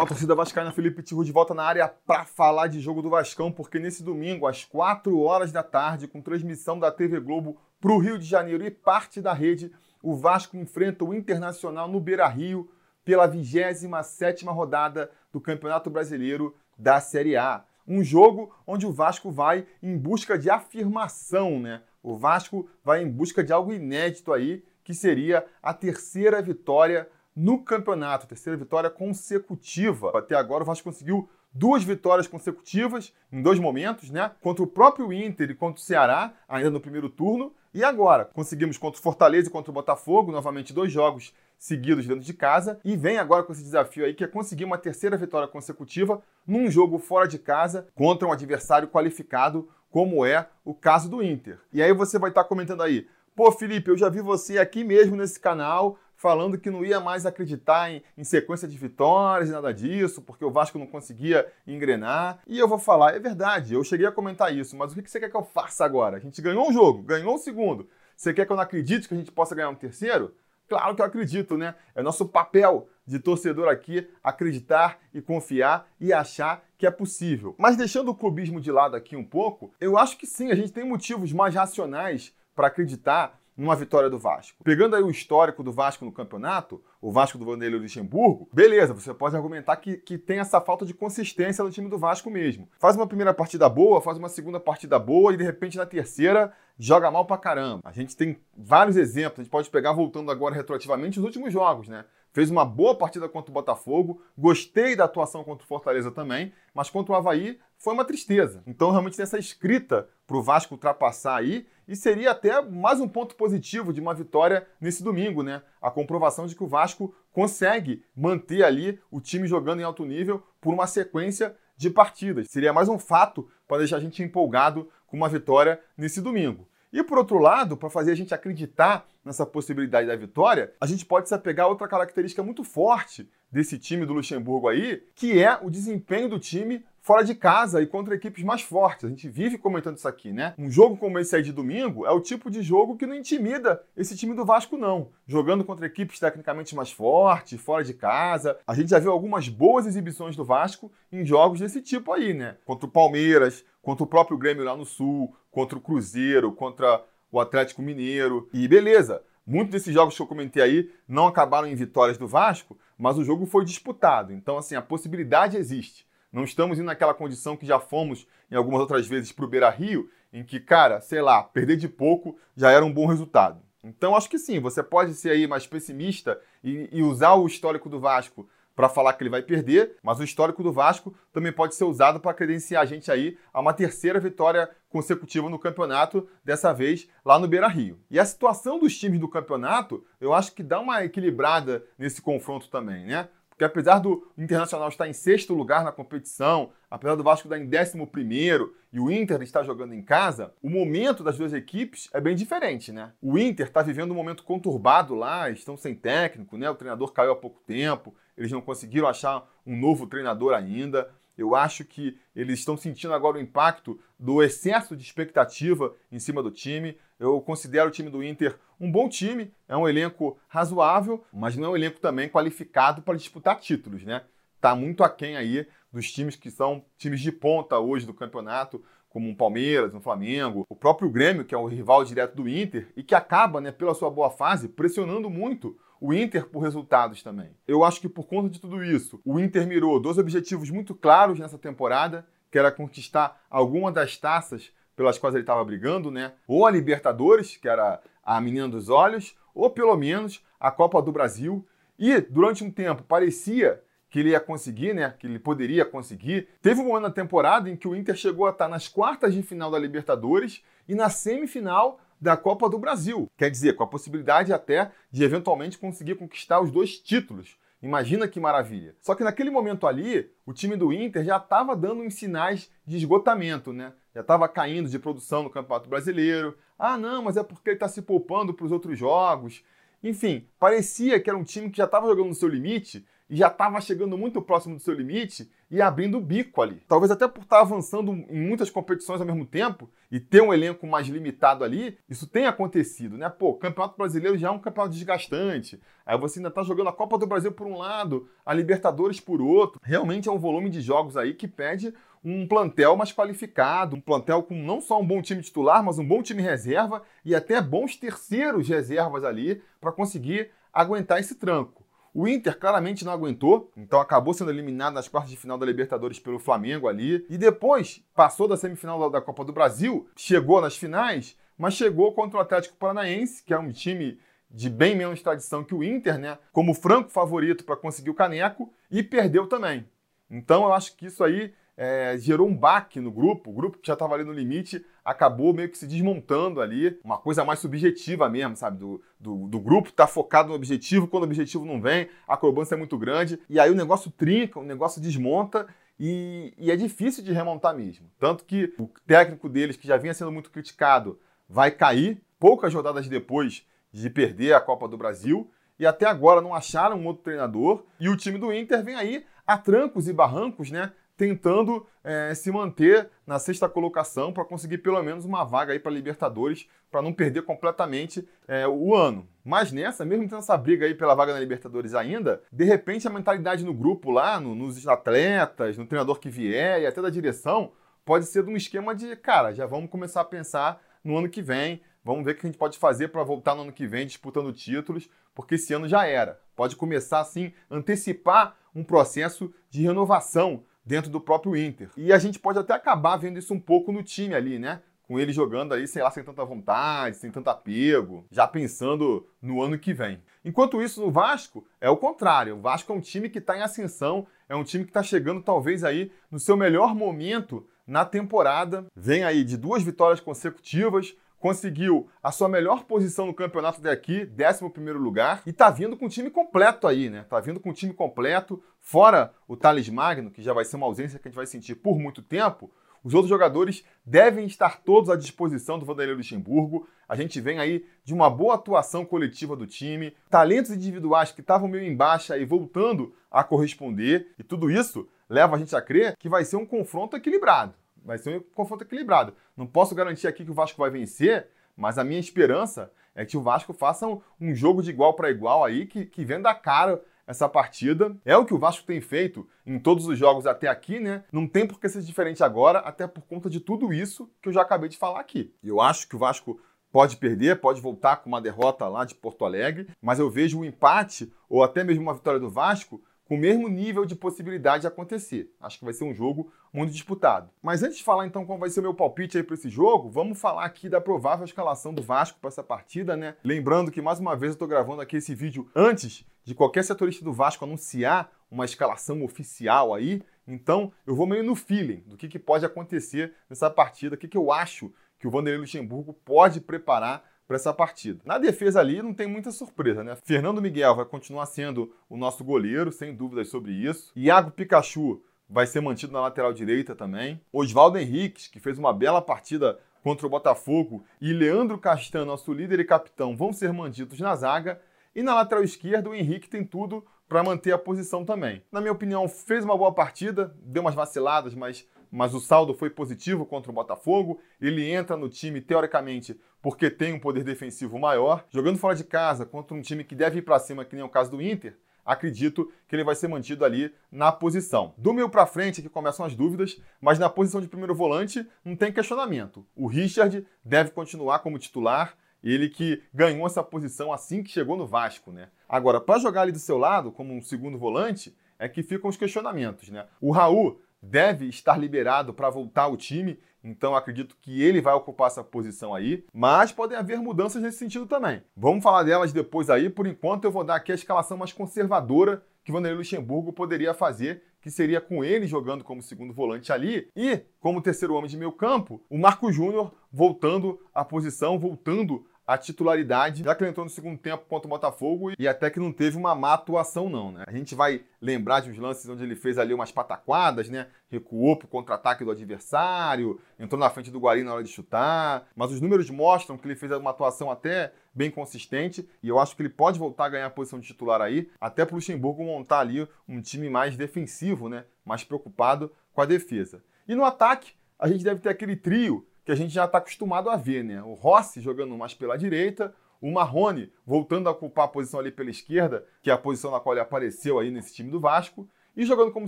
Fala, 0.01 0.09
torcida 0.09 0.33
vascaína, 0.33 0.71
Felipe 0.71 1.03
Tiru 1.03 1.23
de 1.23 1.31
volta 1.31 1.53
na 1.53 1.61
área 1.61 1.87
para 1.87 2.25
falar 2.25 2.65
de 2.65 2.79
jogo 2.79 3.03
do 3.03 3.09
Vascão, 3.11 3.51
porque 3.51 3.77
nesse 3.77 4.01
domingo, 4.01 4.47
às 4.47 4.65
4 4.65 5.19
horas 5.19 5.51
da 5.51 5.61
tarde, 5.61 6.07
com 6.07 6.19
transmissão 6.19 6.79
da 6.79 6.91
TV 6.91 7.19
Globo 7.19 7.55
para 7.79 7.91
o 7.91 7.99
Rio 7.99 8.17
de 8.17 8.25
Janeiro 8.25 8.65
e 8.65 8.71
parte 8.71 9.21
da 9.21 9.31
rede, 9.31 9.71
o 10.01 10.15
Vasco 10.15 10.57
enfrenta 10.57 11.05
o 11.05 11.13
Internacional 11.13 11.87
no 11.87 11.99
Beira-Rio 11.99 12.67
pela 13.05 13.29
27ª 13.29 14.51
rodada 14.51 15.11
do 15.31 15.39
Campeonato 15.39 15.91
Brasileiro 15.91 16.55
da 16.75 16.99
Série 16.99 17.37
A. 17.37 17.63
Um 17.87 18.03
jogo 18.03 18.55
onde 18.65 18.87
o 18.87 18.91
Vasco 18.91 19.29
vai 19.29 19.67
em 19.83 19.95
busca 19.95 20.35
de 20.35 20.49
afirmação, 20.49 21.59
né? 21.59 21.83
O 22.01 22.17
Vasco 22.17 22.67
vai 22.83 23.03
em 23.03 23.07
busca 23.07 23.43
de 23.43 23.53
algo 23.53 23.71
inédito 23.71 24.33
aí, 24.33 24.63
que 24.83 24.95
seria 24.95 25.45
a 25.61 25.75
terceira 25.75 26.41
vitória 26.41 27.07
no 27.35 27.63
campeonato, 27.63 28.27
terceira 28.27 28.57
vitória 28.57 28.89
consecutiva. 28.89 30.11
Até 30.17 30.35
agora 30.35 30.63
o 30.63 30.65
Vasco 30.65 30.83
conseguiu 30.83 31.29
duas 31.53 31.83
vitórias 31.83 32.27
consecutivas 32.27 33.13
em 33.31 33.41
dois 33.41 33.59
momentos, 33.59 34.09
né? 34.09 34.31
Contra 34.41 34.63
o 34.63 34.67
próprio 34.67 35.11
Inter 35.11 35.51
e 35.51 35.55
contra 35.55 35.81
o 35.81 35.83
Ceará, 35.83 36.33
ainda 36.47 36.69
no 36.69 36.79
primeiro 36.79 37.09
turno. 37.09 37.53
E 37.73 37.83
agora, 37.83 38.25
conseguimos 38.25 38.77
contra 38.77 38.99
o 38.99 39.03
Fortaleza 39.03 39.47
e 39.47 39.51
contra 39.51 39.71
o 39.71 39.73
Botafogo, 39.73 40.31
novamente 40.31 40.73
dois 40.73 40.91
jogos 40.91 41.33
seguidos 41.57 42.05
dentro 42.05 42.23
de 42.23 42.33
casa. 42.33 42.79
E 42.83 42.97
vem 42.97 43.17
agora 43.17 43.43
com 43.43 43.53
esse 43.53 43.63
desafio 43.63 44.05
aí, 44.05 44.13
que 44.13 44.23
é 44.23 44.27
conseguir 44.27 44.65
uma 44.65 44.77
terceira 44.77 45.15
vitória 45.15 45.47
consecutiva 45.47 46.21
num 46.45 46.69
jogo 46.69 46.97
fora 46.99 47.27
de 47.27 47.39
casa 47.39 47.87
contra 47.95 48.27
um 48.27 48.31
adversário 48.31 48.87
qualificado, 48.87 49.69
como 49.89 50.25
é 50.25 50.47
o 50.65 50.73
caso 50.73 51.09
do 51.09 51.23
Inter. 51.23 51.59
E 51.71 51.81
aí 51.81 51.93
você 51.93 52.17
vai 52.17 52.29
estar 52.29 52.43
comentando 52.43 52.81
aí, 52.81 53.07
pô, 53.35 53.51
Felipe, 53.51 53.89
eu 53.89 53.97
já 53.97 54.09
vi 54.09 54.21
você 54.21 54.57
aqui 54.57 54.83
mesmo 54.83 55.15
nesse 55.15 55.39
canal 55.39 55.97
falando 56.21 56.55
que 56.59 56.69
não 56.69 56.85
ia 56.85 56.99
mais 56.99 57.25
acreditar 57.25 57.89
em, 57.91 58.03
em, 58.15 58.23
sequência 58.23 58.67
de 58.67 58.77
vitórias 58.77 59.49
e 59.49 59.51
nada 59.51 59.73
disso, 59.73 60.21
porque 60.21 60.45
o 60.45 60.51
Vasco 60.51 60.77
não 60.77 60.85
conseguia 60.85 61.51
engrenar. 61.65 62.37
E 62.45 62.59
eu 62.59 62.67
vou 62.67 62.77
falar, 62.77 63.15
é 63.15 63.19
verdade, 63.19 63.73
eu 63.73 63.83
cheguei 63.83 64.05
a 64.05 64.11
comentar 64.11 64.55
isso, 64.55 64.77
mas 64.77 64.91
o 64.91 64.95
que 64.95 65.09
você 65.09 65.19
quer 65.19 65.31
que 65.31 65.35
eu 65.35 65.43
faça 65.43 65.83
agora? 65.83 66.17
A 66.17 66.19
gente 66.19 66.39
ganhou 66.39 66.69
um 66.69 66.71
jogo, 66.71 67.01
ganhou 67.01 67.33
um 67.33 67.39
segundo. 67.39 67.89
Você 68.15 68.35
quer 68.35 68.45
que 68.45 68.51
eu 68.51 68.55
não 68.55 68.61
acredite 68.61 69.07
que 69.07 69.15
a 69.15 69.17
gente 69.17 69.31
possa 69.31 69.55
ganhar 69.55 69.69
um 69.69 69.75
terceiro? 69.75 70.35
Claro 70.69 70.95
que 70.95 71.01
eu 71.01 71.05
acredito, 71.05 71.57
né? 71.57 71.73
É 71.95 72.03
nosso 72.03 72.27
papel 72.27 72.87
de 73.03 73.17
torcedor 73.17 73.67
aqui 73.67 74.07
acreditar 74.23 74.99
e 75.11 75.23
confiar 75.23 75.87
e 75.99 76.13
achar 76.13 76.63
que 76.77 76.85
é 76.85 76.91
possível. 76.91 77.55
Mas 77.57 77.75
deixando 77.75 78.11
o 78.11 78.15
clubismo 78.15 78.61
de 78.61 78.71
lado 78.71 78.95
aqui 78.95 79.15
um 79.15 79.23
pouco, 79.25 79.73
eu 79.81 79.97
acho 79.97 80.15
que 80.19 80.27
sim, 80.27 80.51
a 80.51 80.55
gente 80.55 80.71
tem 80.71 80.83
motivos 80.83 81.33
mais 81.33 81.55
racionais 81.55 82.31
para 82.55 82.67
acreditar 82.67 83.40
numa 83.55 83.75
vitória 83.75 84.09
do 84.09 84.17
Vasco. 84.17 84.63
Pegando 84.63 84.95
aí 84.95 85.03
o 85.03 85.09
histórico 85.09 85.63
do 85.63 85.71
Vasco 85.71 86.05
no 86.05 86.11
campeonato, 86.11 86.81
o 87.01 87.11
Vasco 87.11 87.37
do 87.37 87.45
Vanderlei 87.45 87.79
Luxemburgo, 87.79 88.49
beleza, 88.51 88.93
você 88.93 89.13
pode 89.13 89.35
argumentar 89.35 89.75
que, 89.77 89.97
que 89.97 90.17
tem 90.17 90.39
essa 90.39 90.61
falta 90.61 90.85
de 90.85 90.93
consistência 90.93 91.63
no 91.63 91.71
time 91.71 91.89
do 91.89 91.97
Vasco 91.97 92.29
mesmo. 92.29 92.67
Faz 92.79 92.95
uma 92.95 93.07
primeira 93.07 93.33
partida 93.33 93.67
boa, 93.67 94.01
faz 94.01 94.17
uma 94.17 94.29
segunda 94.29 94.59
partida 94.59 94.97
boa 94.97 95.33
e 95.33 95.37
de 95.37 95.43
repente 95.43 95.77
na 95.77 95.85
terceira 95.85 96.53
joga 96.77 97.11
mal 97.11 97.25
pra 97.25 97.37
caramba. 97.37 97.81
A 97.83 97.91
gente 97.91 98.15
tem 98.15 98.39
vários 98.57 98.97
exemplos, 98.97 99.39
a 99.39 99.43
gente 99.43 99.51
pode 99.51 99.69
pegar 99.69 99.93
voltando 99.93 100.31
agora 100.31 100.55
retroativamente 100.55 101.19
os 101.19 101.25
últimos 101.25 101.53
jogos, 101.53 101.87
né? 101.87 102.05
Fez 102.33 102.49
uma 102.49 102.63
boa 102.63 102.95
partida 102.95 103.27
contra 103.27 103.51
o 103.51 103.53
Botafogo, 103.53 104.21
gostei 104.37 104.95
da 104.95 105.03
atuação 105.03 105.43
contra 105.43 105.65
o 105.65 105.67
Fortaleza 105.67 106.09
também, 106.11 106.53
mas 106.73 106.89
contra 106.89 107.13
o 107.13 107.15
Havaí 107.15 107.59
foi 107.77 107.93
uma 107.93 108.05
tristeza. 108.05 108.63
Então 108.65 108.91
realmente 108.91 109.17
tem 109.17 109.23
essa 109.23 109.37
escrita 109.37 110.07
para 110.25 110.37
o 110.37 110.41
Vasco 110.41 110.75
ultrapassar 110.75 111.35
aí 111.35 111.67
e 111.87 111.95
seria 111.95 112.31
até 112.31 112.61
mais 112.61 113.01
um 113.01 113.07
ponto 113.07 113.35
positivo 113.35 113.91
de 113.91 113.99
uma 113.99 114.13
vitória 114.13 114.65
nesse 114.79 115.03
domingo, 115.03 115.43
né? 115.43 115.61
A 115.81 115.91
comprovação 115.91 116.45
de 116.45 116.55
que 116.55 116.63
o 116.63 116.67
Vasco 116.67 117.13
consegue 117.33 118.05
manter 118.15 118.63
ali 118.63 118.99
o 119.11 119.19
time 119.19 119.47
jogando 119.47 119.81
em 119.81 119.83
alto 119.83 120.05
nível 120.05 120.41
por 120.61 120.73
uma 120.73 120.87
sequência 120.87 121.55
de 121.75 121.89
partidas. 121.89 122.47
Seria 122.49 122.71
mais 122.71 122.87
um 122.87 122.99
fato 122.99 123.49
para 123.67 123.79
deixar 123.79 123.97
a 123.97 123.99
gente 123.99 124.23
empolgado 124.23 124.87
com 125.07 125.17
uma 125.17 125.27
vitória 125.27 125.81
nesse 125.97 126.21
domingo. 126.21 126.67
E 126.91 127.03
por 127.03 127.17
outro 127.17 127.39
lado, 127.39 127.77
para 127.77 127.89
fazer 127.89 128.11
a 128.11 128.15
gente 128.15 128.33
acreditar 128.33 129.07
nessa 129.23 129.45
possibilidade 129.45 130.07
da 130.07 130.15
vitória, 130.15 130.73
a 130.79 130.85
gente 130.85 131.05
pode 131.05 131.29
se 131.29 131.35
apegar 131.35 131.65
a 131.65 131.69
outra 131.69 131.87
característica 131.87 132.43
muito 132.43 132.63
forte 132.63 133.29
desse 133.51 133.77
time 133.77 134.05
do 134.05 134.13
Luxemburgo 134.13 134.67
aí, 134.67 135.03
que 135.15 135.41
é 135.41 135.57
o 135.61 135.69
desempenho 135.69 136.29
do 136.29 136.39
time 136.39 136.83
fora 137.11 137.25
de 137.25 137.35
casa 137.35 137.81
e 137.81 137.85
contra 137.85 138.15
equipes 138.15 138.41
mais 138.41 138.61
fortes. 138.61 139.03
A 139.03 139.09
gente 139.09 139.27
vive 139.27 139.57
comentando 139.57 139.97
isso 139.97 140.07
aqui, 140.07 140.31
né? 140.31 140.53
Um 140.57 140.71
jogo 140.71 140.95
como 140.95 141.19
esse 141.19 141.35
aí 141.35 141.43
de 141.43 141.51
domingo 141.51 142.05
é 142.05 142.11
o 142.11 142.21
tipo 142.21 142.49
de 142.49 142.61
jogo 142.61 142.95
que 142.95 143.05
não 143.05 143.13
intimida 143.13 143.83
esse 143.97 144.15
time 144.15 144.33
do 144.33 144.45
Vasco, 144.45 144.77
não. 144.77 145.09
Jogando 145.27 145.65
contra 145.65 145.85
equipes 145.85 146.21
tecnicamente 146.21 146.73
mais 146.73 146.89
fortes, 146.89 147.59
fora 147.59 147.83
de 147.83 147.93
casa. 147.93 148.57
A 148.65 148.73
gente 148.73 148.91
já 148.91 148.97
viu 148.97 149.11
algumas 149.11 149.49
boas 149.49 149.85
exibições 149.85 150.37
do 150.37 150.45
Vasco 150.45 150.89
em 151.11 151.25
jogos 151.25 151.59
desse 151.59 151.81
tipo 151.81 152.13
aí, 152.13 152.33
né? 152.33 152.55
Contra 152.63 152.87
o 152.87 152.89
Palmeiras, 152.89 153.65
contra 153.81 154.05
o 154.05 154.07
próprio 154.07 154.37
Grêmio 154.37 154.63
lá 154.63 154.77
no 154.77 154.85
Sul, 154.85 155.35
contra 155.51 155.77
o 155.77 155.81
Cruzeiro, 155.81 156.53
contra 156.53 157.03
o 157.29 157.41
Atlético 157.41 157.81
Mineiro. 157.81 158.47
E 158.53 158.69
beleza, 158.69 159.21
muitos 159.45 159.73
desses 159.73 159.93
jogos 159.93 160.15
que 160.15 160.21
eu 160.21 160.27
comentei 160.27 160.63
aí 160.63 160.89
não 161.05 161.27
acabaram 161.27 161.67
em 161.67 161.75
vitórias 161.75 162.17
do 162.17 162.25
Vasco, 162.25 162.79
mas 162.97 163.17
o 163.17 163.23
jogo 163.25 163.45
foi 163.45 163.65
disputado. 163.65 164.31
Então, 164.31 164.57
assim, 164.57 164.75
a 164.75 164.81
possibilidade 164.81 165.57
existe. 165.57 166.09
Não 166.31 166.43
estamos 166.43 166.79
indo 166.79 166.85
naquela 166.85 167.13
condição 167.13 167.57
que 167.57 167.65
já 167.65 167.79
fomos 167.79 168.25
em 168.49 168.55
algumas 168.55 168.79
outras 168.79 169.05
vezes 169.07 169.31
para 169.31 169.45
o 169.45 169.47
Beira 169.47 169.69
Rio, 169.69 170.09
em 170.31 170.43
que, 170.43 170.59
cara, 170.59 171.01
sei 171.01 171.21
lá, 171.21 171.43
perder 171.43 171.75
de 171.75 171.89
pouco 171.89 172.37
já 172.55 172.71
era 172.71 172.85
um 172.85 172.93
bom 172.93 173.05
resultado. 173.05 173.61
Então, 173.83 174.15
acho 174.15 174.29
que 174.29 174.37
sim, 174.37 174.59
você 174.59 174.81
pode 174.81 175.13
ser 175.13 175.31
aí 175.31 175.47
mais 175.47 175.67
pessimista 175.67 176.39
e, 176.63 176.87
e 176.91 177.01
usar 177.01 177.33
o 177.33 177.47
histórico 177.47 177.89
do 177.89 177.99
Vasco 177.99 178.47
para 178.75 178.87
falar 178.87 179.13
que 179.13 179.23
ele 179.23 179.29
vai 179.29 179.41
perder, 179.41 179.97
mas 180.01 180.19
o 180.19 180.23
histórico 180.23 180.63
do 180.63 180.71
Vasco 180.71 181.13
também 181.33 181.51
pode 181.51 181.75
ser 181.75 181.83
usado 181.83 182.19
para 182.19 182.33
credenciar 182.33 182.81
a 182.81 182.85
gente 182.85 183.11
aí 183.11 183.37
a 183.53 183.59
uma 183.59 183.73
terceira 183.73 184.19
vitória 184.19 184.69
consecutiva 184.89 185.49
no 185.49 185.59
campeonato, 185.59 186.27
dessa 186.43 186.73
vez 186.73 187.07
lá 187.23 187.37
no 187.37 187.47
Beira 187.47 187.67
Rio. 187.67 187.99
E 188.09 188.19
a 188.19 188.25
situação 188.25 188.79
dos 188.79 188.97
times 188.97 189.19
do 189.19 189.27
campeonato, 189.27 190.05
eu 190.19 190.33
acho 190.33 190.53
que 190.53 190.63
dá 190.63 190.79
uma 190.79 191.03
equilibrada 191.03 191.83
nesse 191.97 192.21
confronto 192.21 192.69
também, 192.69 193.05
né? 193.05 193.29
Porque 193.61 193.65
apesar 193.65 193.99
do 193.99 194.27
Internacional 194.35 194.89
estar 194.89 195.07
em 195.07 195.13
sexto 195.13 195.53
lugar 195.53 195.83
na 195.83 195.91
competição, 195.91 196.71
apesar 196.89 197.13
do 197.13 197.21
Vasco 197.21 197.47
estar 197.47 197.59
em 197.59 197.67
décimo 197.67 198.07
primeiro 198.07 198.75
e 198.91 198.99
o 198.99 199.11
Inter 199.11 199.39
estar 199.43 199.61
jogando 199.61 199.93
em 199.93 200.01
casa, 200.01 200.51
o 200.63 200.69
momento 200.69 201.23
das 201.23 201.37
duas 201.37 201.53
equipes 201.53 202.09
é 202.11 202.19
bem 202.19 202.35
diferente, 202.35 202.91
né? 202.91 203.11
O 203.21 203.37
Inter 203.37 203.67
está 203.67 203.83
vivendo 203.83 204.09
um 204.09 204.15
momento 204.15 204.43
conturbado 204.43 205.13
lá, 205.13 205.47
estão 205.51 205.77
sem 205.77 205.93
técnico, 205.93 206.57
né? 206.57 206.71
O 206.71 206.75
treinador 206.75 207.13
caiu 207.13 207.33
há 207.33 207.35
pouco 207.35 207.61
tempo, 207.67 208.15
eles 208.35 208.51
não 208.51 208.61
conseguiram 208.61 209.07
achar 209.07 209.47
um 209.63 209.77
novo 209.77 210.07
treinador 210.07 210.55
ainda. 210.55 211.11
Eu 211.37 211.53
acho 211.53 211.85
que 211.85 212.17
eles 212.35 212.57
estão 212.57 212.75
sentindo 212.75 213.13
agora 213.13 213.37
o 213.37 213.41
impacto 213.41 213.99
do 214.17 214.41
excesso 214.41 214.95
de 214.95 215.03
expectativa 215.03 215.93
em 216.11 216.17
cima 216.17 216.41
do 216.41 216.49
time. 216.49 216.97
Eu 217.21 217.39
considero 217.39 217.87
o 217.87 217.91
time 217.91 218.09
do 218.09 218.23
Inter 218.23 218.57
um 218.79 218.91
bom 218.91 219.07
time, 219.07 219.53
é 219.69 219.77
um 219.77 219.87
elenco 219.87 220.39
razoável, 220.47 221.23
mas 221.31 221.55
não 221.55 221.67
é 221.67 221.69
um 221.69 221.75
elenco 221.75 221.99
também 221.99 222.27
qualificado 222.27 223.03
para 223.03 223.15
disputar 223.15 223.59
títulos, 223.59 224.03
né? 224.03 224.23
Tá 224.59 224.75
muito 224.75 225.03
aquém 225.03 225.37
aí 225.37 225.67
dos 225.93 226.11
times 226.11 226.35
que 226.35 226.49
são 226.49 226.83
times 226.97 227.21
de 227.21 227.31
ponta 227.31 227.77
hoje 227.77 228.07
do 228.07 228.13
campeonato, 228.13 228.83
como 229.07 229.29
o 229.29 229.35
Palmeiras, 229.35 229.93
o 229.93 230.01
Flamengo, 230.01 230.65
o 230.67 230.75
próprio 230.75 231.11
Grêmio, 231.11 231.45
que 231.45 231.53
é 231.53 231.57
o 231.57 231.67
rival 231.67 232.03
direto 232.03 232.35
do 232.35 232.49
Inter, 232.49 232.91
e 232.97 233.03
que 233.03 233.13
acaba, 233.13 233.61
né, 233.61 233.71
pela 233.71 233.93
sua 233.93 234.09
boa 234.09 234.31
fase, 234.31 234.67
pressionando 234.67 235.29
muito 235.29 235.77
o 235.99 236.11
Inter 236.11 236.47
por 236.47 236.61
resultados 236.61 237.21
também. 237.21 237.51
Eu 237.67 237.83
acho 237.83 238.01
que 238.01 238.09
por 238.09 238.25
conta 238.25 238.49
de 238.49 238.59
tudo 238.59 238.83
isso, 238.83 239.21
o 239.23 239.39
Inter 239.39 239.67
mirou 239.67 239.99
dois 239.99 240.17
objetivos 240.17 240.71
muito 240.71 240.95
claros 240.95 241.37
nessa 241.37 241.59
temporada, 241.59 242.25
que 242.49 242.57
era 242.57 242.71
conquistar 242.71 243.39
alguma 243.47 243.91
das 243.91 244.17
taças 244.17 244.71
pelas 245.01 245.17
quais 245.17 245.33
ele 245.33 245.41
estava 245.41 245.65
brigando, 245.65 246.11
né? 246.11 246.33
Ou 246.47 246.63
a 246.63 246.69
Libertadores, 246.69 247.57
que 247.57 247.67
era 247.67 247.99
a 248.23 248.39
menina 248.39 248.69
dos 248.69 248.87
olhos, 248.87 249.35
ou 249.53 249.67
pelo 249.67 249.97
menos 249.97 250.45
a 250.59 250.69
Copa 250.69 251.01
do 251.01 251.11
Brasil. 251.11 251.65
E 251.97 252.21
durante 252.21 252.63
um 252.63 252.69
tempo 252.69 253.01
parecia 253.01 253.81
que 254.11 254.19
ele 254.19 254.29
ia 254.29 254.39
conseguir, 254.39 254.93
né? 254.93 255.15
Que 255.17 255.25
ele 255.25 255.39
poderia 255.39 255.83
conseguir. 255.83 256.47
Teve 256.61 256.81
um 256.81 256.95
ano 256.95 257.07
na 257.07 257.13
temporada 257.13 257.67
em 257.67 257.75
que 257.75 257.87
o 257.87 257.95
Inter 257.95 258.15
chegou 258.15 258.45
a 258.45 258.51
estar 258.51 258.67
nas 258.67 258.87
quartas 258.87 259.33
de 259.33 259.41
final 259.41 259.71
da 259.71 259.79
Libertadores 259.79 260.63
e 260.87 260.93
na 260.93 261.09
semifinal 261.09 261.99
da 262.19 262.37
Copa 262.37 262.69
do 262.69 262.77
Brasil. 262.77 263.27
Quer 263.35 263.49
dizer, 263.49 263.73
com 263.73 263.83
a 263.83 263.87
possibilidade 263.87 264.53
até 264.53 264.91
de 265.09 265.23
eventualmente 265.23 265.79
conseguir 265.79 266.13
conquistar 266.13 266.61
os 266.61 266.69
dois 266.69 266.99
títulos. 266.99 267.57
Imagina 267.81 268.27
que 268.27 268.39
maravilha. 268.39 268.95
Só 269.01 269.15
que 269.15 269.23
naquele 269.23 269.49
momento 269.49 269.87
ali, 269.87 270.29
o 270.45 270.53
time 270.53 270.75
do 270.75 270.93
Inter 270.93 271.23
já 271.23 271.37
estava 271.37 271.75
dando 271.75 272.03
uns 272.03 272.13
sinais 272.13 272.69
de 272.85 272.97
esgotamento, 272.97 273.73
né? 273.73 273.93
Já 274.13 274.21
estava 274.21 274.47
caindo 274.47 274.89
de 274.89 274.99
produção 274.99 275.43
no 275.43 275.49
Campeonato 275.49 275.89
Brasileiro. 275.89 276.57
Ah, 276.77 276.97
não, 276.97 277.23
mas 277.23 277.37
é 277.37 277.43
porque 277.43 277.69
ele 277.69 277.75
está 277.77 277.87
se 277.87 278.01
poupando 278.01 278.53
para 278.53 278.65
os 278.65 278.71
outros 278.71 278.97
jogos. 278.97 279.63
Enfim, 280.03 280.47
parecia 280.59 281.19
que 281.19 281.29
era 281.29 281.37
um 281.37 281.43
time 281.43 281.69
que 281.69 281.77
já 281.77 281.85
estava 281.85 282.07
jogando 282.07 282.27
no 282.27 282.35
seu 282.35 282.49
limite 282.49 283.05
e 283.31 283.37
já 283.37 283.47
estava 283.47 283.79
chegando 283.79 284.17
muito 284.17 284.41
próximo 284.41 284.75
do 284.75 284.81
seu 284.81 284.93
limite 284.93 285.49
e 285.69 285.81
abrindo 285.81 286.17
o 286.17 286.21
bico 286.21 286.61
ali. 286.61 286.83
Talvez 286.85 287.09
até 287.09 287.25
por 287.29 287.43
estar 287.43 287.61
avançando 287.61 288.11
em 288.11 288.45
muitas 288.45 288.69
competições 288.69 289.21
ao 289.21 289.25
mesmo 289.25 289.45
tempo 289.45 289.89
e 290.11 290.19
ter 290.19 290.41
um 290.41 290.53
elenco 290.53 290.85
mais 290.85 291.07
limitado 291.07 291.63
ali, 291.63 291.97
isso 292.09 292.27
tem 292.27 292.45
acontecido, 292.45 293.17
né? 293.17 293.29
Pô, 293.29 293.53
Campeonato 293.53 293.95
Brasileiro 293.97 294.37
já 294.37 294.49
é 294.49 294.51
um 294.51 294.59
campeonato 294.59 294.93
desgastante. 294.93 295.79
Aí 296.05 296.17
você 296.17 296.39
ainda 296.39 296.49
está 296.49 296.61
jogando 296.61 296.89
a 296.89 296.93
Copa 296.93 297.17
do 297.17 297.25
Brasil 297.25 297.53
por 297.53 297.65
um 297.65 297.77
lado, 297.77 298.27
a 298.45 298.53
Libertadores 298.53 299.21
por 299.21 299.41
outro. 299.41 299.79
Realmente 299.81 300.27
é 300.27 300.31
um 300.31 300.37
volume 300.37 300.69
de 300.69 300.81
jogos 300.81 301.15
aí 301.15 301.33
que 301.33 301.47
pede 301.47 301.93
um 302.23 302.47
plantel 302.47 302.95
mais 302.95 303.11
qualificado, 303.11 303.95
um 303.95 304.01
plantel 304.01 304.43
com 304.43 304.55
não 304.55 304.79
só 304.79 304.99
um 304.99 305.05
bom 305.05 305.21
time 305.21 305.41
titular, 305.41 305.83
mas 305.83 305.97
um 305.97 306.07
bom 306.07 306.21
time 306.21 306.41
reserva 306.41 307.01
e 307.25 307.33
até 307.33 307.61
bons 307.61 307.95
terceiros 307.95 308.67
reservas 308.67 309.23
ali 309.23 309.61
para 309.79 309.91
conseguir 309.91 310.51
aguentar 310.71 311.19
esse 311.19 311.35
tranco. 311.35 311.81
O 312.13 312.27
Inter 312.27 312.59
claramente 312.59 313.05
não 313.05 313.13
aguentou, 313.13 313.71
então 313.75 313.99
acabou 313.99 314.33
sendo 314.33 314.51
eliminado 314.51 314.93
nas 314.93 315.07
quartas 315.07 315.31
de 315.31 315.37
final 315.37 315.57
da 315.57 315.65
Libertadores 315.65 316.19
pelo 316.19 316.39
Flamengo 316.39 316.89
ali. 316.89 317.25
E 317.29 317.37
depois 317.37 318.03
passou 318.13 318.49
da 318.49 318.57
semifinal 318.57 319.09
da 319.09 319.21
Copa 319.21 319.45
do 319.45 319.53
Brasil, 319.53 320.07
chegou 320.15 320.59
nas 320.59 320.75
finais, 320.75 321.37
mas 321.57 321.73
chegou 321.73 322.13
contra 322.13 322.37
o 322.37 322.41
Atlético 322.41 322.75
Paranaense, 322.75 323.43
que 323.43 323.53
é 323.53 323.57
um 323.57 323.71
time 323.71 324.19
de 324.49 324.69
bem 324.69 324.93
menos 324.93 325.21
tradição 325.21 325.63
que 325.63 325.73
o 325.73 325.81
Inter, 325.81 326.19
né? 326.19 326.37
Como 326.51 326.73
franco 326.73 327.09
favorito 327.09 327.63
para 327.63 327.77
conseguir 327.77 328.09
o 328.09 328.15
caneco 328.15 328.69
e 328.91 329.01
perdeu 329.01 329.47
também. 329.47 329.87
Então 330.29 330.63
eu 330.63 330.73
acho 330.73 330.97
que 330.97 331.05
isso 331.05 331.23
aí 331.23 331.53
é, 331.77 332.17
gerou 332.17 332.47
um 332.47 332.55
baque 332.55 332.99
no 332.99 333.11
grupo, 333.11 333.49
o 333.49 333.53
grupo 333.53 333.77
que 333.77 333.87
já 333.87 333.93
estava 333.93 334.13
ali 334.13 334.23
no 334.23 334.33
limite 334.33 334.85
acabou 335.03 335.53
meio 335.53 335.69
que 335.69 335.77
se 335.77 335.87
desmontando 335.87 336.61
ali, 336.61 336.99
uma 337.03 337.17
coisa 337.17 337.43
mais 337.43 337.59
subjetiva 337.59 338.29
mesmo, 338.29 338.55
sabe? 338.55 338.77
Do, 338.77 339.01
do, 339.19 339.47
do 339.47 339.59
grupo 339.59 339.91
tá 339.91 340.05
focado 340.05 340.49
no 340.49 340.55
objetivo, 340.55 341.07
quando 341.07 341.23
o 341.23 341.25
objetivo 341.25 341.65
não 341.65 341.81
vem, 341.81 342.09
a 342.27 342.37
cobrança 342.37 342.75
é 342.75 342.77
muito 342.77 342.97
grande, 342.97 343.39
e 343.49 343.59
aí 343.59 343.71
o 343.71 343.75
negócio 343.75 344.11
trinca, 344.11 344.59
o 344.59 344.63
negócio 344.63 345.01
desmonta, 345.01 345.67
e, 346.03 346.53
e, 346.57 346.71
é 346.71 346.75
difícil 346.75 347.23
de 347.23 347.31
remontar 347.31 347.75
mesmo. 347.75 348.09
Tanto 348.17 348.43
que 348.43 348.73
o 348.79 348.89
técnico 349.05 349.47
deles, 349.47 349.77
que 349.77 349.87
já 349.87 349.97
vinha 349.97 350.15
sendo 350.15 350.31
muito 350.31 350.49
criticado, 350.49 351.19
vai 351.47 351.69
cair 351.69 352.19
poucas 352.39 352.73
rodadas 352.73 353.07
depois 353.07 353.63
de 353.93 354.09
perder 354.09 354.53
a 354.53 354.59
Copa 354.59 354.87
do 354.87 354.97
Brasil. 354.97 355.51
E 355.77 355.85
até 355.85 356.07
agora 356.07 356.41
não 356.41 356.55
acharam 356.55 356.97
um 356.97 357.05
outro 357.05 357.23
treinador. 357.23 357.83
E 357.99 358.09
o 358.09 358.17
time 358.17 358.39
do 358.39 358.51
Inter 358.51 358.83
vem 358.83 358.95
aí 358.95 359.23
a 359.45 359.59
trancos 359.59 360.07
e 360.07 360.13
barrancos, 360.13 360.71
né? 360.71 360.91
Tentando 361.17 361.85
é, 362.03 362.33
se 362.33 362.51
manter 362.51 363.09
na 363.25 363.37
sexta 363.37 363.69
colocação 363.69 364.33
para 364.33 364.45
conseguir 364.45 364.79
pelo 364.79 365.01
menos 365.03 365.25
uma 365.25 365.43
vaga 365.43 365.73
aí 365.73 365.79
para 365.79 365.91
Libertadores, 365.91 366.67
para 366.89 367.01
não 367.01 367.13
perder 367.13 367.43
completamente 367.43 368.27
é, 368.47 368.67
o 368.67 368.95
ano. 368.95 369.27
Mas 369.43 369.71
nessa, 369.71 370.03
mesmo 370.03 370.27
tendo 370.27 370.39
essa 370.39 370.57
briga 370.57 370.85
aí 370.85 370.95
pela 370.95 371.15
vaga 371.15 371.33
na 371.33 371.39
Libertadores 371.39 371.93
ainda, 371.93 372.41
de 372.51 372.63
repente 372.63 373.07
a 373.07 373.11
mentalidade 373.11 373.63
no 373.63 373.73
grupo 373.73 374.11
lá, 374.11 374.39
no, 374.39 374.55
nos 374.55 374.87
atletas, 374.87 375.77
no 375.77 375.85
treinador 375.85 376.19
que 376.19 376.29
vier 376.29 376.81
e 376.81 376.85
até 376.85 377.01
da 377.01 377.09
direção, 377.09 377.71
pode 378.03 378.25
ser 378.25 378.43
de 378.43 378.49
um 378.49 378.57
esquema 378.57 378.95
de, 378.95 379.15
cara, 379.15 379.53
já 379.53 379.65
vamos 379.65 379.89
começar 379.89 380.21
a 380.21 380.25
pensar 380.25 380.81
no 381.03 381.17
ano 381.17 381.29
que 381.29 381.41
vem, 381.41 381.81
vamos 382.03 382.25
ver 382.25 382.31
o 382.31 382.35
que 382.35 382.45
a 382.45 382.49
gente 382.49 382.57
pode 382.57 382.77
fazer 382.77 383.09
para 383.09 383.23
voltar 383.23 383.55
no 383.55 383.61
ano 383.61 383.71
que 383.71 383.87
vem 383.87 384.05
disputando 384.05 384.51
títulos, 384.53 385.09
porque 385.33 385.55
esse 385.55 385.73
ano 385.73 385.87
já 385.87 386.05
era. 386.05 386.39
Pode 386.55 386.75
começar 386.75 387.19
assim, 387.19 387.53
antecipar 387.69 388.55
um 388.73 388.83
processo 388.83 389.53
de 389.69 389.81
renovação 389.81 390.63
dentro 390.85 391.09
do 391.09 391.21
próprio 391.21 391.55
Inter. 391.55 391.89
E 391.95 392.11
a 392.11 392.17
gente 392.17 392.39
pode 392.39 392.59
até 392.59 392.73
acabar 392.73 393.17
vendo 393.17 393.39
isso 393.39 393.53
um 393.53 393.59
pouco 393.59 393.91
no 393.91 394.03
time 394.03 394.33
ali, 394.33 394.59
né? 394.59 394.81
Com 395.03 395.19
ele 395.19 395.33
jogando 395.33 395.73
aí, 395.73 395.87
sei 395.87 396.01
lá, 396.01 396.09
sem 396.09 396.23
tanta 396.23 396.45
vontade, 396.45 397.17
sem 397.17 397.29
tanto 397.29 397.49
apego, 397.49 398.25
já 398.31 398.47
pensando 398.47 399.27
no 399.41 399.61
ano 399.61 399.77
que 399.77 399.93
vem. 399.93 400.21
Enquanto 400.43 400.81
isso, 400.81 401.01
no 401.01 401.11
Vasco, 401.11 401.65
é 401.79 401.89
o 401.89 401.97
contrário. 401.97 402.55
O 402.55 402.61
Vasco 402.61 402.91
é 402.91 402.95
um 402.95 403.01
time 403.01 403.29
que 403.29 403.39
está 403.39 403.57
em 403.57 403.61
ascensão, 403.61 404.25
é 404.47 404.55
um 404.55 404.63
time 404.63 404.85
que 404.85 404.89
está 404.89 405.03
chegando 405.03 405.41
talvez 405.41 405.83
aí 405.83 406.11
no 406.31 406.39
seu 406.39 406.55
melhor 406.55 406.95
momento 406.95 407.67
na 407.85 408.05
temporada. 408.05 408.85
Vem 408.95 409.23
aí 409.23 409.43
de 409.43 409.57
duas 409.57 409.83
vitórias 409.83 410.19
consecutivas, 410.19 411.13
conseguiu 411.41 412.07
a 412.21 412.31
sua 412.31 412.47
melhor 412.47 412.85
posição 412.85 413.25
no 413.25 413.33
campeonato 413.33 413.81
daqui, 413.81 414.29
11 414.31 414.93
lugar, 414.93 415.41
e 415.45 415.51
tá 415.51 415.71
vindo 415.71 415.97
com 415.97 416.05
o 416.05 416.09
time 416.09 416.29
completo 416.29 416.87
aí, 416.87 417.09
né? 417.09 417.25
Tá 417.27 417.39
vindo 417.39 417.59
com 417.59 417.71
o 417.71 417.73
time 417.73 417.93
completo, 417.93 418.63
fora 418.79 419.33
o 419.47 419.57
Thales 419.57 419.89
Magno, 419.89 420.29
que 420.29 420.43
já 420.43 420.53
vai 420.53 420.63
ser 420.63 420.75
uma 420.75 420.85
ausência 420.85 421.17
que 421.17 421.27
a 421.27 421.29
gente 421.29 421.35
vai 421.35 421.47
sentir 421.47 421.75
por 421.75 421.97
muito 421.97 422.21
tempo. 422.21 422.71
Os 423.03 423.15
outros 423.15 423.29
jogadores 423.29 423.83
devem 424.05 424.45
estar 424.45 424.83
todos 424.83 425.09
à 425.09 425.15
disposição 425.15 425.79
do 425.79 425.85
Vanderlei 425.85 426.15
Luxemburgo. 426.15 426.87
A 427.09 427.15
gente 427.15 427.41
vem 427.41 427.57
aí 427.57 427.83
de 428.03 428.13
uma 428.13 428.29
boa 428.29 428.53
atuação 428.53 429.03
coletiva 429.03 429.55
do 429.55 429.65
time, 429.65 430.15
talentos 430.29 430.69
individuais 430.69 431.31
que 431.31 431.41
estavam 431.41 431.67
meio 431.67 431.91
embaixo 431.91 432.35
e 432.35 432.45
voltando 432.45 433.15
a 433.31 433.43
corresponder, 433.43 434.27
e 434.37 434.43
tudo 434.43 434.69
isso 434.69 435.09
leva 435.27 435.55
a 435.55 435.59
gente 435.59 435.75
a 435.75 435.81
crer 435.81 436.15
que 436.17 436.29
vai 436.29 436.45
ser 436.45 436.57
um 436.57 436.65
confronto 436.65 437.17
equilibrado. 437.17 437.73
Vai 438.03 438.17
ser 438.17 438.37
um 438.37 438.43
confronto 438.55 438.83
equilibrado. 438.83 439.33
Não 439.55 439.67
posso 439.67 439.95
garantir 439.95 440.27
aqui 440.27 440.43
que 440.43 440.51
o 440.51 440.55
Vasco 440.55 440.79
vai 440.79 440.89
vencer, 440.89 441.47
mas 441.75 441.97
a 441.97 442.03
minha 442.03 442.19
esperança 442.19 442.91
é 443.13 443.25
que 443.25 443.37
o 443.37 443.41
Vasco 443.41 443.73
faça 443.73 444.07
um, 444.07 444.21
um 444.39 444.55
jogo 444.55 444.81
de 444.81 444.89
igual 444.89 445.13
para 445.13 445.29
igual 445.29 445.63
aí, 445.63 445.85
que, 445.85 446.05
que 446.05 446.25
venda 446.25 446.49
a 446.49 446.55
cara 446.55 447.01
essa 447.27 447.47
partida. 447.47 448.15
É 448.25 448.35
o 448.35 448.45
que 448.45 448.53
o 448.53 448.59
Vasco 448.59 448.85
tem 448.85 449.01
feito 449.01 449.47
em 449.65 449.79
todos 449.79 450.07
os 450.07 450.17
jogos 450.17 450.45
até 450.45 450.67
aqui, 450.67 450.99
né? 450.99 451.23
Não 451.31 451.47
tem 451.47 451.65
por 451.65 451.79
que 451.79 451.89
ser 451.89 452.01
diferente 452.01 452.43
agora, 452.43 452.79
até 452.79 453.07
por 453.07 453.23
conta 453.23 453.49
de 453.49 453.59
tudo 453.59 453.93
isso 453.93 454.29
que 454.41 454.49
eu 454.49 454.53
já 454.53 454.61
acabei 454.61 454.89
de 454.89 454.97
falar 454.97 455.19
aqui. 455.19 455.53
Eu 455.63 455.79
acho 455.79 456.07
que 456.07 456.15
o 456.15 456.19
Vasco 456.19 456.59
pode 456.91 457.17
perder, 457.17 457.61
pode 457.61 457.79
voltar 457.79 458.17
com 458.17 458.27
uma 458.27 458.41
derrota 458.41 458.87
lá 458.87 459.05
de 459.05 459.15
Porto 459.15 459.45
Alegre, 459.45 459.87
mas 460.01 460.19
eu 460.19 460.29
vejo 460.29 460.59
um 460.59 460.65
empate 460.65 461.31
ou 461.47 461.63
até 461.63 461.83
mesmo 461.83 462.03
uma 462.03 462.13
vitória 462.13 462.39
do 462.39 462.49
Vasco 462.49 463.01
com 463.31 463.35
o 463.35 463.39
mesmo 463.39 463.69
nível 463.69 464.03
de 464.03 464.13
possibilidade 464.13 464.81
de 464.81 464.87
acontecer. 464.87 465.49
Acho 465.61 465.79
que 465.79 465.85
vai 465.85 465.93
ser 465.93 466.03
um 466.03 466.13
jogo 466.13 466.51
muito 466.73 466.91
disputado. 466.91 467.49
Mas 467.63 467.81
antes 467.81 467.99
de 467.99 468.03
falar 468.03 468.27
então 468.27 468.45
qual 468.45 468.59
vai 468.59 468.69
ser 468.69 468.81
o 468.81 468.83
meu 468.83 468.93
palpite 468.93 469.37
aí 469.37 469.43
para 469.43 469.53
esse 469.53 469.69
jogo, 469.69 470.09
vamos 470.09 470.37
falar 470.37 470.65
aqui 470.65 470.89
da 470.89 470.99
provável 470.99 471.45
escalação 471.45 471.93
do 471.93 472.01
Vasco 472.01 472.37
para 472.41 472.49
essa 472.49 472.61
partida, 472.61 473.15
né? 473.15 473.37
Lembrando 473.41 473.89
que 473.89 474.01
mais 474.01 474.19
uma 474.19 474.35
vez 474.35 474.49
eu 474.49 474.55
estou 474.55 474.67
gravando 474.67 475.01
aqui 475.01 475.15
esse 475.15 475.33
vídeo 475.33 475.65
antes 475.73 476.25
de 476.43 476.53
qualquer 476.53 476.83
setorista 476.83 477.23
do 477.23 477.31
Vasco 477.31 477.63
anunciar 477.63 478.29
uma 478.51 478.65
escalação 478.65 479.23
oficial 479.23 479.93
aí. 479.93 480.21
Então 480.45 480.91
eu 481.07 481.15
vou 481.15 481.25
meio 481.25 481.41
no 481.41 481.55
feeling 481.55 482.03
do 482.05 482.17
que, 482.17 482.27
que 482.27 482.37
pode 482.37 482.65
acontecer 482.65 483.33
nessa 483.49 483.69
partida, 483.69 484.15
o 484.15 484.17
que, 484.17 484.27
que 484.27 484.37
eu 484.37 484.51
acho 484.51 484.91
que 485.17 485.25
o 485.25 485.31
Vanderlei 485.31 485.61
Luxemburgo 485.61 486.11
pode 486.11 486.59
preparar 486.59 487.23
para 487.51 487.57
essa 487.57 487.73
partida. 487.73 488.21
Na 488.23 488.37
defesa 488.37 488.79
ali 488.79 489.01
não 489.01 489.13
tem 489.13 489.27
muita 489.27 489.51
surpresa, 489.51 490.05
né? 490.05 490.15
Fernando 490.23 490.61
Miguel 490.61 490.95
vai 490.95 491.03
continuar 491.03 491.45
sendo 491.47 491.93
o 492.09 492.15
nosso 492.15 492.45
goleiro, 492.45 492.93
sem 492.93 493.13
dúvidas 493.13 493.49
sobre 493.49 493.73
isso. 493.73 494.13
Iago 494.15 494.51
Pikachu 494.51 495.21
vai 495.49 495.67
ser 495.67 495.81
mantido 495.81 496.13
na 496.13 496.21
lateral 496.21 496.53
direita 496.53 496.95
também. 496.95 497.41
Oswaldo 497.51 497.97
Henriques, 497.97 498.47
que 498.47 498.61
fez 498.61 498.79
uma 498.79 498.93
bela 498.93 499.21
partida 499.21 499.77
contra 500.01 500.25
o 500.25 500.29
Botafogo, 500.29 501.03
e 501.19 501.33
Leandro 501.33 501.77
Castan, 501.77 502.23
nosso 502.23 502.53
líder 502.53 502.79
e 502.79 502.85
capitão, 502.85 503.35
vão 503.35 503.51
ser 503.51 503.73
mantidos 503.73 504.21
na 504.21 504.33
zaga. 504.33 504.79
E 505.13 505.21
na 505.21 505.35
lateral 505.35 505.61
esquerda, 505.61 506.09
o 506.09 506.15
Henrique 506.15 506.49
tem 506.49 506.63
tudo 506.63 507.05
para 507.27 507.43
manter 507.43 507.73
a 507.73 507.77
posição 507.77 508.23
também. 508.23 508.63
Na 508.71 508.79
minha 508.79 508.93
opinião, 508.93 509.27
fez 509.27 509.65
uma 509.65 509.77
boa 509.77 509.93
partida, 509.93 510.55
deu 510.63 510.81
umas 510.81 510.95
vaciladas, 510.95 511.53
mas 511.53 511.85
mas 512.11 512.33
o 512.33 512.39
saldo 512.39 512.73
foi 512.73 512.89
positivo 512.89 513.45
contra 513.45 513.71
o 513.71 513.73
Botafogo. 513.73 514.39
Ele 514.59 514.89
entra 514.91 515.15
no 515.15 515.29
time, 515.29 515.61
teoricamente, 515.61 516.39
porque 516.61 516.89
tem 516.89 517.13
um 517.13 517.19
poder 517.19 517.43
defensivo 517.43 517.97
maior. 517.97 518.45
Jogando 518.49 518.77
fora 518.77 518.95
de 518.95 519.03
casa 519.03 519.45
contra 519.45 519.75
um 519.75 519.81
time 519.81 520.03
que 520.03 520.13
deve 520.13 520.39
ir 520.39 520.41
para 520.41 520.59
cima, 520.59 520.83
que 520.83 520.95
nem 520.95 521.03
é 521.03 521.05
o 521.05 521.09
caso 521.09 521.31
do 521.31 521.41
Inter, 521.41 521.77
acredito 522.05 522.71
que 522.87 522.95
ele 522.95 523.03
vai 523.03 523.15
ser 523.15 523.27
mantido 523.27 523.63
ali 523.63 523.93
na 524.11 524.31
posição. 524.31 524.93
Do 524.97 525.13
meio 525.13 525.29
para 525.29 525.45
frente 525.45 525.81
que 525.81 525.89
começam 525.89 526.25
as 526.25 526.35
dúvidas, 526.35 526.81
mas 526.99 527.17
na 527.17 527.29
posição 527.29 527.61
de 527.61 527.67
primeiro 527.67 527.95
volante 527.95 528.45
não 528.65 528.75
tem 528.75 528.91
questionamento. 528.91 529.65
O 529.75 529.87
Richard 529.87 530.45
deve 530.63 530.91
continuar 530.91 531.39
como 531.39 531.59
titular, 531.59 532.17
ele 532.43 532.69
que 532.69 533.01
ganhou 533.13 533.45
essa 533.45 533.63
posição 533.63 534.11
assim 534.11 534.41
que 534.41 534.51
chegou 534.51 534.75
no 534.75 534.87
Vasco, 534.87 535.31
né? 535.31 535.49
Agora, 535.69 536.01
para 536.01 536.19
jogar 536.19 536.41
ali 536.41 536.51
do 536.51 536.59
seu 536.59 536.77
lado 536.77 537.11
como 537.11 537.33
um 537.33 537.41
segundo 537.41 537.77
volante, 537.77 538.35
é 538.57 538.67
que 538.67 538.83
ficam 538.83 539.09
os 539.09 539.17
questionamentos, 539.17 539.89
né? 539.89 540.05
O 540.19 540.31
Raul 540.31 540.79
deve 541.01 541.47
estar 541.47 541.77
liberado 541.77 542.33
para 542.33 542.49
voltar 542.49 542.83
ao 542.83 542.97
time, 542.97 543.39
então 543.63 543.95
acredito 543.95 544.35
que 544.41 544.61
ele 544.61 544.81
vai 544.81 544.93
ocupar 544.93 545.27
essa 545.27 545.43
posição 545.43 545.93
aí, 545.93 546.25
mas 546.33 546.71
podem 546.71 546.97
haver 546.97 547.19
mudanças 547.19 547.61
nesse 547.61 547.77
sentido 547.77 548.05
também. 548.05 548.41
Vamos 548.55 548.83
falar 548.83 549.03
delas 549.03 549.33
depois 549.33 549.69
aí, 549.69 549.89
por 549.89 550.07
enquanto 550.07 550.45
eu 550.45 550.51
vou 550.51 550.63
dar 550.63 550.75
aqui 550.75 550.91
a 550.91 550.95
escalação 550.95 551.37
mais 551.37 551.53
conservadora 551.53 552.43
que 552.63 552.71
Vanderlei 552.71 552.97
Luxemburgo 552.97 553.51
poderia 553.51 553.93
fazer, 553.93 554.43
que 554.61 554.69
seria 554.69 555.01
com 555.01 555.23
ele 555.23 555.47
jogando 555.47 555.83
como 555.83 556.01
segundo 556.01 556.33
volante 556.33 556.71
ali 556.71 557.07
e 557.15 557.41
como 557.59 557.81
terceiro 557.81 558.13
homem 558.13 558.29
de 558.29 558.37
meio 558.37 558.51
campo, 558.51 559.01
o 559.09 559.17
Marco 559.17 559.51
Júnior 559.51 559.91
voltando 560.11 560.79
à 560.93 561.03
posição, 561.03 561.57
voltando 561.57 562.25
a 562.51 562.57
titularidade, 562.57 563.43
já 563.45 563.55
que 563.55 563.63
ele 563.63 563.71
entrou 563.71 563.85
no 563.85 563.89
segundo 563.89 564.17
tempo 564.17 564.43
contra 564.45 564.67
o 564.67 564.69
Botafogo 564.69 565.31
e 565.39 565.47
até 565.47 565.69
que 565.69 565.79
não 565.79 565.89
teve 565.93 566.17
uma 566.17 566.35
má 566.35 566.53
atuação 566.53 567.09
não, 567.09 567.31
né? 567.31 567.45
A 567.47 567.51
gente 567.53 567.73
vai 567.73 568.03
lembrar 568.21 568.59
de 568.59 568.69
uns 568.69 568.77
lances 568.77 569.07
onde 569.07 569.23
ele 569.23 569.37
fez 569.37 569.57
ali 569.57 569.73
umas 569.73 569.89
pataquadas, 569.89 570.67
né? 570.67 570.87
Recuou 571.09 571.55
pro 571.55 571.69
contra-ataque 571.69 572.25
do 572.25 572.31
adversário, 572.31 573.39
entrou 573.57 573.79
na 573.79 573.89
frente 573.89 574.11
do 574.11 574.19
Guarani 574.19 574.43
na 574.43 574.53
hora 574.53 574.63
de 574.65 574.69
chutar, 574.69 575.47
mas 575.55 575.71
os 575.71 575.79
números 575.79 576.09
mostram 576.09 576.57
que 576.57 576.67
ele 576.67 576.75
fez 576.75 576.91
uma 576.91 577.11
atuação 577.11 577.49
até 577.49 577.93
bem 578.13 578.29
consistente 578.29 579.07
e 579.23 579.29
eu 579.29 579.39
acho 579.39 579.55
que 579.55 579.61
ele 579.61 579.69
pode 579.69 579.97
voltar 579.97 580.25
a 580.25 580.29
ganhar 580.29 580.47
a 580.47 580.49
posição 580.49 580.77
de 580.77 580.87
titular 580.87 581.21
aí, 581.21 581.49
até 581.59 581.85
pro 581.85 581.95
Luxemburgo 581.95 582.43
montar 582.43 582.79
ali 582.79 583.07
um 583.29 583.41
time 583.41 583.69
mais 583.69 583.95
defensivo, 583.95 584.67
né? 584.67 584.83
Mais 585.05 585.23
preocupado 585.23 585.89
com 586.13 586.19
a 586.19 586.25
defesa. 586.25 586.83
E 587.07 587.15
no 587.15 587.23
ataque, 587.23 587.71
a 587.97 588.09
gente 588.09 588.25
deve 588.25 588.41
ter 588.41 588.49
aquele 588.49 588.75
trio 588.75 589.25
que 589.43 589.51
a 589.51 589.55
gente 589.55 589.73
já 589.73 589.85
está 589.85 589.97
acostumado 589.97 590.49
a 590.49 590.55
ver, 590.55 590.83
né? 590.83 591.01
O 591.03 591.13
Rossi 591.13 591.61
jogando 591.61 591.97
mais 591.97 592.13
pela 592.13 592.37
direita, 592.37 592.93
o 593.21 593.31
Marrone 593.31 593.91
voltando 594.05 594.47
a 594.47 594.51
ocupar 594.51 594.85
a 594.85 594.87
posição 594.87 595.19
ali 595.19 595.31
pela 595.31 595.49
esquerda, 595.49 596.05
que 596.21 596.29
é 596.29 596.33
a 596.33 596.37
posição 596.37 596.71
na 596.71 596.79
qual 596.79 596.93
ele 596.93 597.01
apareceu 597.01 597.59
aí 597.59 597.69
nesse 597.69 597.93
time 597.93 598.09
do 598.09 598.19
Vasco, 598.19 598.67
e 598.95 599.05
jogando 599.05 599.31
como 599.31 599.47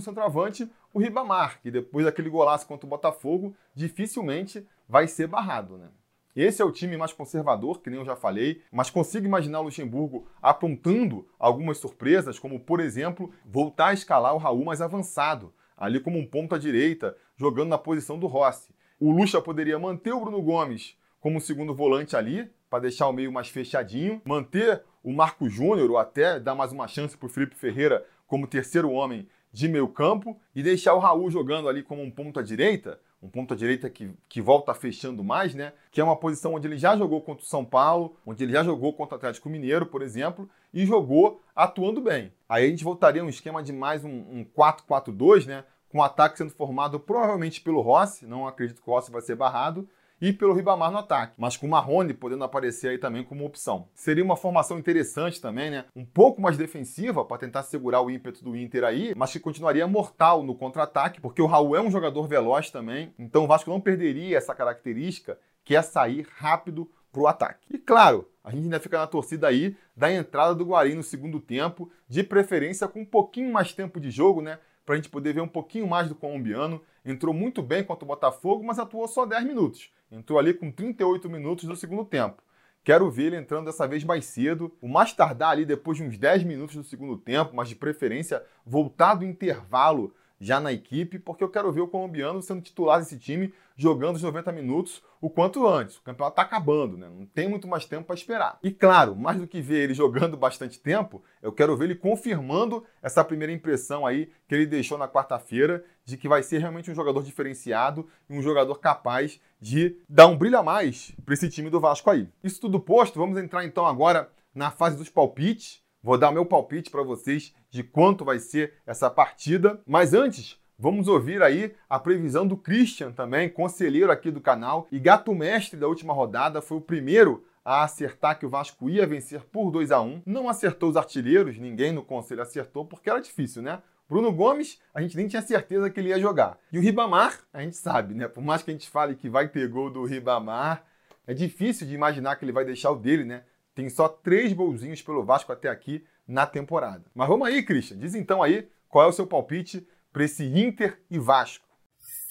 centroavante 0.00 0.70
o 0.92 0.98
Ribamar, 0.98 1.60
que 1.60 1.70
depois 1.70 2.06
daquele 2.06 2.30
golaço 2.30 2.66
contra 2.66 2.86
o 2.86 2.90
Botafogo, 2.90 3.54
dificilmente 3.74 4.66
vai 4.88 5.06
ser 5.06 5.26
barrado, 5.26 5.76
né? 5.76 5.88
Esse 6.34 6.60
é 6.60 6.64
o 6.64 6.72
time 6.72 6.96
mais 6.96 7.12
conservador, 7.12 7.80
que 7.80 7.88
nem 7.88 8.00
eu 8.00 8.04
já 8.04 8.16
falei, 8.16 8.60
mas 8.72 8.90
consigo 8.90 9.24
imaginar 9.24 9.60
o 9.60 9.64
Luxemburgo 9.64 10.26
apontando 10.42 11.28
algumas 11.38 11.78
surpresas, 11.78 12.40
como, 12.40 12.58
por 12.58 12.80
exemplo, 12.80 13.32
voltar 13.44 13.88
a 13.88 13.94
escalar 13.94 14.34
o 14.34 14.38
Raul 14.38 14.64
mais 14.64 14.80
avançado, 14.80 15.54
ali 15.76 16.00
como 16.00 16.18
um 16.18 16.26
ponto 16.26 16.52
à 16.52 16.58
direita, 16.58 17.16
jogando 17.36 17.68
na 17.68 17.78
posição 17.78 18.18
do 18.18 18.26
Rossi. 18.26 18.73
O 19.06 19.10
Lucha 19.10 19.38
poderia 19.38 19.78
manter 19.78 20.14
o 20.14 20.20
Bruno 20.20 20.40
Gomes 20.40 20.96
como 21.20 21.38
segundo 21.38 21.74
volante 21.74 22.16
ali, 22.16 22.50
para 22.70 22.78
deixar 22.78 23.06
o 23.06 23.12
meio 23.12 23.30
mais 23.30 23.48
fechadinho, 23.48 24.22
manter 24.24 24.82
o 25.02 25.12
Marco 25.12 25.46
Júnior 25.46 25.90
ou 25.90 25.98
até 25.98 26.40
dar 26.40 26.54
mais 26.54 26.72
uma 26.72 26.88
chance 26.88 27.14
para 27.14 27.26
o 27.26 27.28
Felipe 27.28 27.54
Ferreira 27.54 28.02
como 28.26 28.46
terceiro 28.46 28.90
homem 28.90 29.28
de 29.52 29.68
meio 29.68 29.88
campo 29.88 30.40
e 30.54 30.62
deixar 30.62 30.94
o 30.94 30.98
Raul 31.00 31.30
jogando 31.30 31.68
ali 31.68 31.82
como 31.82 32.00
um 32.00 32.10
ponto 32.10 32.40
à 32.40 32.42
direita, 32.42 32.98
um 33.22 33.28
ponto 33.28 33.52
à 33.52 33.56
direita 33.58 33.90
que, 33.90 34.10
que 34.26 34.40
volta 34.40 34.72
fechando 34.72 35.22
mais, 35.22 35.54
né? 35.54 35.74
Que 35.92 36.00
é 36.00 36.04
uma 36.04 36.16
posição 36.16 36.54
onde 36.54 36.66
ele 36.66 36.78
já 36.78 36.96
jogou 36.96 37.20
contra 37.20 37.44
o 37.44 37.46
São 37.46 37.62
Paulo, 37.62 38.16
onde 38.24 38.42
ele 38.42 38.54
já 38.54 38.64
jogou 38.64 38.94
contra 38.94 39.16
o 39.16 39.18
Atlético 39.18 39.50
Mineiro, 39.50 39.84
por 39.84 40.00
exemplo, 40.00 40.48
e 40.72 40.86
jogou 40.86 41.42
atuando 41.54 42.00
bem. 42.00 42.32
Aí 42.48 42.64
a 42.64 42.68
gente 42.70 42.82
voltaria 42.82 43.20
a 43.20 43.24
um 43.26 43.28
esquema 43.28 43.62
de 43.62 43.70
mais 43.70 44.02
um, 44.02 44.08
um 44.08 44.46
4-4-2, 44.56 45.44
né? 45.44 45.64
Com 45.94 46.00
o 46.00 46.02
ataque 46.02 46.36
sendo 46.36 46.50
formado 46.50 46.98
provavelmente 46.98 47.60
pelo 47.60 47.80
Rossi, 47.80 48.26
não 48.26 48.48
acredito 48.48 48.82
que 48.82 48.90
o 48.90 48.92
Rossi 48.92 49.12
vai 49.12 49.22
ser 49.22 49.36
barrado, 49.36 49.88
e 50.20 50.32
pelo 50.32 50.52
Ribamar 50.52 50.90
no 50.90 50.98
ataque, 50.98 51.34
mas 51.38 51.56
com 51.56 51.68
o 51.68 51.70
Marrone 51.70 52.12
podendo 52.12 52.42
aparecer 52.42 52.88
aí 52.88 52.98
também 52.98 53.22
como 53.22 53.46
opção. 53.46 53.88
Seria 53.94 54.24
uma 54.24 54.36
formação 54.36 54.76
interessante 54.76 55.40
também, 55.40 55.70
né? 55.70 55.84
Um 55.94 56.04
pouco 56.04 56.42
mais 56.42 56.56
defensiva 56.56 57.24
para 57.24 57.38
tentar 57.38 57.62
segurar 57.62 58.00
o 58.00 58.10
ímpeto 58.10 58.42
do 58.42 58.56
Inter 58.56 58.82
aí, 58.82 59.14
mas 59.16 59.30
que 59.30 59.38
continuaria 59.38 59.86
mortal 59.86 60.42
no 60.42 60.56
contra-ataque, 60.56 61.20
porque 61.20 61.40
o 61.40 61.46
Raul 61.46 61.76
é 61.76 61.80
um 61.80 61.92
jogador 61.92 62.26
veloz 62.26 62.72
também, 62.72 63.14
então 63.16 63.44
o 63.44 63.46
Vasco 63.46 63.70
não 63.70 63.80
perderia 63.80 64.36
essa 64.36 64.52
característica 64.52 65.38
que 65.62 65.76
é 65.76 65.82
sair 65.82 66.26
rápido 66.38 66.90
para 67.12 67.22
o 67.22 67.28
ataque. 67.28 67.68
E 67.70 67.78
claro, 67.78 68.28
a 68.42 68.50
gente 68.50 68.64
ainda 68.64 68.80
fica 68.80 68.98
na 68.98 69.06
torcida 69.06 69.46
aí 69.46 69.76
da 69.96 70.12
entrada 70.12 70.56
do 70.56 70.64
Guarani 70.64 70.96
no 70.96 71.04
segundo 71.04 71.38
tempo, 71.38 71.88
de 72.08 72.24
preferência 72.24 72.88
com 72.88 73.02
um 73.02 73.06
pouquinho 73.06 73.52
mais 73.52 73.72
tempo 73.72 74.00
de 74.00 74.10
jogo, 74.10 74.42
né? 74.42 74.58
Para 74.84 74.94
a 74.94 74.96
gente 74.96 75.08
poder 75.08 75.34
ver 75.34 75.40
um 75.40 75.48
pouquinho 75.48 75.86
mais 75.86 76.08
do 76.08 76.14
colombiano. 76.14 76.80
Entrou 77.04 77.34
muito 77.34 77.62
bem 77.62 77.82
contra 77.84 78.04
o 78.04 78.08
Botafogo, 78.08 78.64
mas 78.64 78.78
atuou 78.78 79.08
só 79.08 79.24
10 79.24 79.44
minutos. 79.44 79.90
Entrou 80.10 80.38
ali 80.38 80.54
com 80.54 80.70
38 80.70 81.28
minutos 81.28 81.64
do 81.64 81.76
segundo 81.76 82.04
tempo. 82.04 82.42
Quero 82.84 83.10
ver 83.10 83.24
ele 83.24 83.36
entrando 83.36 83.64
dessa 83.64 83.88
vez 83.88 84.04
mais 84.04 84.26
cedo, 84.26 84.70
o 84.80 84.86
mais 84.86 85.12
tardar 85.14 85.50
ali 85.50 85.64
depois 85.64 85.96
de 85.96 86.04
uns 86.04 86.18
10 86.18 86.44
minutos 86.44 86.76
do 86.76 86.84
segundo 86.84 87.16
tempo, 87.16 87.56
mas 87.56 87.68
de 87.68 87.74
preferência 87.74 88.44
voltar 88.64 89.14
do 89.14 89.24
intervalo 89.24 90.14
já 90.44 90.60
na 90.60 90.72
equipe, 90.72 91.18
porque 91.18 91.42
eu 91.42 91.48
quero 91.48 91.72
ver 91.72 91.80
o 91.80 91.88
colombiano 91.88 92.42
sendo 92.42 92.60
titular 92.60 92.98
desse 92.98 93.18
time, 93.18 93.52
jogando 93.76 94.16
os 94.16 94.22
90 94.22 94.52
minutos 94.52 95.02
o 95.20 95.30
quanto 95.30 95.66
antes. 95.66 95.96
O 95.96 96.02
campeonato 96.02 96.34
está 96.34 96.42
acabando, 96.42 96.98
né? 96.98 97.08
Não 97.08 97.24
tem 97.24 97.48
muito 97.48 97.66
mais 97.66 97.86
tempo 97.86 98.04
para 98.04 98.14
esperar. 98.14 98.58
E 98.62 98.70
claro, 98.70 99.16
mais 99.16 99.38
do 99.38 99.46
que 99.46 99.62
ver 99.62 99.84
ele 99.84 99.94
jogando 99.94 100.36
bastante 100.36 100.78
tempo, 100.78 101.24
eu 101.40 101.50
quero 101.50 101.74
ver 101.76 101.86
ele 101.86 101.94
confirmando 101.94 102.84
essa 103.02 103.24
primeira 103.24 103.52
impressão 103.52 104.06
aí 104.06 104.30
que 104.46 104.54
ele 104.54 104.66
deixou 104.66 104.98
na 104.98 105.08
quarta-feira 105.08 105.82
de 106.04 106.18
que 106.18 106.28
vai 106.28 106.42
ser 106.42 106.58
realmente 106.58 106.90
um 106.90 106.94
jogador 106.94 107.22
diferenciado 107.22 108.06
e 108.28 108.36
um 108.36 108.42
jogador 108.42 108.74
capaz 108.78 109.40
de 109.58 109.96
dar 110.06 110.26
um 110.26 110.36
brilho 110.36 110.58
a 110.58 110.62
mais 110.62 111.12
para 111.24 111.32
esse 111.32 111.48
time 111.48 111.70
do 111.70 111.80
Vasco 111.80 112.10
aí. 112.10 112.28
Isso 112.42 112.60
tudo 112.60 112.78
posto, 112.78 113.18
vamos 113.18 113.38
entrar 113.38 113.64
então 113.64 113.86
agora 113.86 114.30
na 114.54 114.70
fase 114.70 114.96
dos 114.96 115.08
palpites. 115.08 115.82
Vou 116.04 116.18
dar 116.18 116.30
meu 116.30 116.44
palpite 116.44 116.90
para 116.90 117.02
vocês 117.02 117.54
de 117.70 117.82
quanto 117.82 118.26
vai 118.26 118.38
ser 118.38 118.74
essa 118.86 119.08
partida. 119.08 119.80
Mas 119.86 120.12
antes, 120.12 120.60
vamos 120.78 121.08
ouvir 121.08 121.42
aí 121.42 121.74
a 121.88 121.98
previsão 121.98 122.46
do 122.46 122.58
Christian 122.58 123.10
também, 123.10 123.48
conselheiro 123.48 124.12
aqui 124.12 124.30
do 124.30 124.38
canal 124.38 124.86
e 124.92 124.98
gato 124.98 125.34
mestre 125.34 125.80
da 125.80 125.88
última 125.88 126.12
rodada, 126.12 126.60
foi 126.60 126.76
o 126.76 126.82
primeiro 126.82 127.46
a 127.64 127.84
acertar 127.84 128.38
que 128.38 128.44
o 128.44 128.50
Vasco 128.50 128.90
ia 128.90 129.06
vencer 129.06 129.44
por 129.44 129.70
2 129.70 129.90
a 129.90 130.02
1 130.02 130.20
Não 130.26 130.46
acertou 130.46 130.90
os 130.90 130.96
artilheiros, 130.98 131.56
ninguém 131.56 131.90
no 131.90 132.02
conselho 132.02 132.42
acertou, 132.42 132.84
porque 132.84 133.08
era 133.08 133.18
difícil, 133.18 133.62
né? 133.62 133.80
Bruno 134.06 134.30
Gomes, 134.30 134.78
a 134.92 135.00
gente 135.00 135.16
nem 135.16 135.26
tinha 135.26 135.40
certeza 135.40 135.88
que 135.88 135.98
ele 135.98 136.10
ia 136.10 136.20
jogar. 136.20 136.58
E 136.70 136.76
o 136.76 136.82
Ribamar, 136.82 137.40
a 137.50 137.62
gente 137.62 137.76
sabe, 137.76 138.12
né? 138.12 138.28
Por 138.28 138.44
mais 138.44 138.62
que 138.62 138.70
a 138.70 138.74
gente 138.74 138.90
fale 138.90 139.14
que 139.14 139.30
vai 139.30 139.48
ter 139.48 139.66
gol 139.68 139.88
do 139.88 140.04
Ribamar, 140.04 140.84
é 141.26 141.32
difícil 141.32 141.86
de 141.86 141.94
imaginar 141.94 142.36
que 142.36 142.44
ele 142.44 142.52
vai 142.52 142.66
deixar 142.66 142.90
o 142.90 142.96
dele, 142.96 143.24
né? 143.24 143.44
Tem 143.74 143.88
só 143.90 144.08
três 144.08 144.52
golzinhos 144.52 145.02
pelo 145.02 145.24
Vasco 145.24 145.52
até 145.52 145.68
aqui 145.68 146.04
na 146.26 146.46
temporada. 146.46 147.04
Mas 147.14 147.28
vamos 147.28 147.46
aí, 147.46 147.62
Christian. 147.62 147.98
Diz 147.98 148.14
então 148.14 148.42
aí 148.42 148.68
qual 148.88 149.06
é 149.06 149.08
o 149.08 149.12
seu 149.12 149.26
palpite 149.26 149.86
para 150.12 150.24
esse 150.24 150.44
Inter 150.44 151.02
e 151.10 151.18
Vasco. 151.18 151.66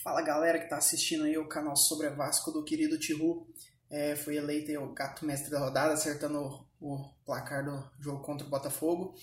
Fala 0.02 0.22
galera 0.22 0.58
que 0.58 0.66
está 0.66 0.78
assistindo 0.78 1.24
aí 1.24 1.38
o 1.38 1.48
canal 1.48 1.76
sobre 1.76 2.10
Vasco 2.10 2.52
do 2.52 2.64
querido 2.64 2.98
Tihu. 2.98 3.48
É, 3.90 4.16
foi 4.16 4.38
eleito 4.38 4.72
o 4.82 4.94
gato 4.94 5.26
mestre 5.26 5.52
da 5.52 5.60
rodada, 5.60 5.94
acertando 5.94 6.40
o, 6.40 6.66
o 6.80 7.10
placar 7.26 7.64
do 7.64 7.84
jogo 8.00 8.24
contra 8.24 8.48
o 8.48 8.50
Botafogo. 8.50 9.14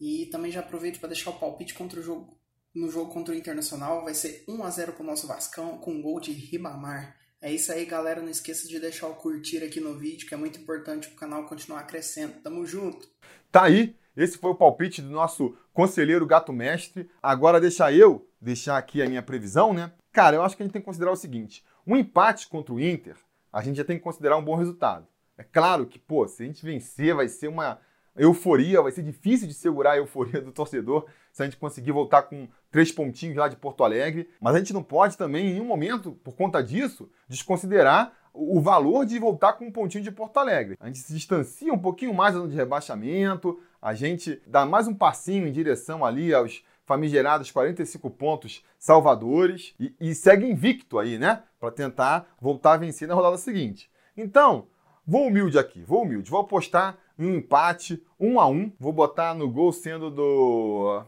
E 0.00 0.26
também 0.26 0.50
já 0.50 0.60
aproveito 0.60 1.00
para 1.00 1.08
deixar 1.08 1.30
o 1.30 1.38
palpite 1.38 1.74
contra 1.74 1.98
o 1.98 2.02
jogo 2.02 2.38
no 2.74 2.90
jogo 2.90 3.12
contra 3.12 3.34
o 3.34 3.36
Internacional. 3.36 4.04
Vai 4.04 4.14
ser 4.14 4.44
1 4.48 4.62
a 4.62 4.70
0 4.70 4.92
para 4.92 5.02
o 5.02 5.06
nosso 5.06 5.26
Vascão 5.26 5.78
com 5.78 5.92
um 5.92 6.02
gol 6.02 6.20
de 6.20 6.32
Ribamar. 6.32 7.16
É 7.40 7.52
isso 7.52 7.70
aí, 7.70 7.84
galera. 7.84 8.20
Não 8.20 8.28
esqueça 8.28 8.66
de 8.66 8.80
deixar 8.80 9.06
o 9.06 9.14
curtir 9.14 9.62
aqui 9.62 9.80
no 9.80 9.96
vídeo, 9.96 10.26
que 10.26 10.34
é 10.34 10.36
muito 10.36 10.58
importante 10.58 11.06
para 11.08 11.16
o 11.16 11.20
canal 11.20 11.44
continuar 11.46 11.84
crescendo. 11.84 12.40
Tamo 12.42 12.66
junto! 12.66 13.08
Tá 13.50 13.64
aí, 13.64 13.96
esse 14.16 14.36
foi 14.36 14.50
o 14.50 14.56
palpite 14.56 15.00
do 15.00 15.10
nosso 15.10 15.56
conselheiro 15.72 16.26
gato 16.26 16.52
mestre. 16.52 17.08
Agora 17.22 17.60
deixa 17.60 17.92
eu 17.92 18.28
deixar 18.40 18.76
aqui 18.76 19.00
a 19.00 19.08
minha 19.08 19.22
previsão, 19.22 19.72
né? 19.72 19.92
Cara, 20.12 20.34
eu 20.34 20.42
acho 20.42 20.56
que 20.56 20.62
a 20.62 20.66
gente 20.66 20.72
tem 20.72 20.82
que 20.82 20.86
considerar 20.86 21.12
o 21.12 21.16
seguinte: 21.16 21.64
um 21.86 21.96
empate 21.96 22.48
contra 22.48 22.74
o 22.74 22.80
Inter, 22.80 23.16
a 23.52 23.62
gente 23.62 23.76
já 23.76 23.84
tem 23.84 23.96
que 23.96 24.02
considerar 24.02 24.36
um 24.36 24.44
bom 24.44 24.56
resultado. 24.56 25.06
É 25.36 25.44
claro 25.44 25.86
que, 25.86 26.00
pô, 26.00 26.26
se 26.26 26.42
a 26.42 26.46
gente 26.46 26.64
vencer, 26.64 27.14
vai 27.14 27.28
ser 27.28 27.46
uma 27.46 27.80
euforia, 28.18 28.82
vai 28.82 28.92
ser 28.92 29.02
difícil 29.02 29.46
de 29.46 29.54
segurar 29.54 29.92
a 29.92 29.96
euforia 29.96 30.40
do 30.40 30.52
torcedor 30.52 31.06
se 31.32 31.42
a 31.42 31.44
gente 31.44 31.56
conseguir 31.56 31.92
voltar 31.92 32.22
com 32.22 32.48
três 32.70 32.90
pontinhos 32.90 33.36
lá 33.36 33.48
de 33.48 33.56
Porto 33.56 33.84
Alegre. 33.84 34.28
Mas 34.40 34.54
a 34.54 34.58
gente 34.58 34.72
não 34.72 34.82
pode 34.82 35.16
também, 35.16 35.46
em 35.46 35.52
nenhum 35.54 35.64
momento, 35.64 36.12
por 36.24 36.34
conta 36.34 36.62
disso, 36.62 37.08
desconsiderar 37.28 38.12
o 38.32 38.60
valor 38.60 39.04
de 39.04 39.18
voltar 39.18 39.54
com 39.54 39.66
um 39.66 39.72
pontinho 39.72 40.04
de 40.04 40.12
Porto 40.12 40.38
Alegre. 40.38 40.76
A 40.80 40.86
gente 40.86 40.98
se 41.00 41.12
distancia 41.12 41.72
um 41.72 41.78
pouquinho 41.78 42.14
mais 42.14 42.34
do 42.34 42.48
de 42.48 42.54
rebaixamento, 42.54 43.58
a 43.80 43.94
gente 43.94 44.40
dá 44.46 44.64
mais 44.64 44.86
um 44.86 44.94
passinho 44.94 45.46
em 45.46 45.52
direção 45.52 46.04
ali 46.04 46.32
aos 46.32 46.62
famigerados 46.84 47.50
45 47.50 48.08
pontos 48.10 48.64
salvadores 48.78 49.74
e, 49.78 49.94
e 50.00 50.14
segue 50.14 50.50
invicto 50.50 50.98
aí, 50.98 51.18
né? 51.18 51.42
Para 51.60 51.70
tentar 51.70 52.26
voltar 52.40 52.72
a 52.72 52.76
vencer 52.78 53.06
na 53.06 53.14
rodada 53.14 53.36
seguinte. 53.36 53.90
Então, 54.16 54.66
vou 55.06 55.26
humilde 55.26 55.58
aqui, 55.58 55.82
vou 55.82 56.02
humilde. 56.02 56.30
Vou 56.30 56.40
apostar 56.40 56.96
um 57.18 57.34
empate, 57.34 58.02
um 58.18 58.38
a 58.38 58.46
um. 58.46 58.72
Vou 58.78 58.92
botar 58.92 59.34
no 59.34 59.50
gol 59.50 59.72
sendo 59.72 60.10
do 60.10 61.04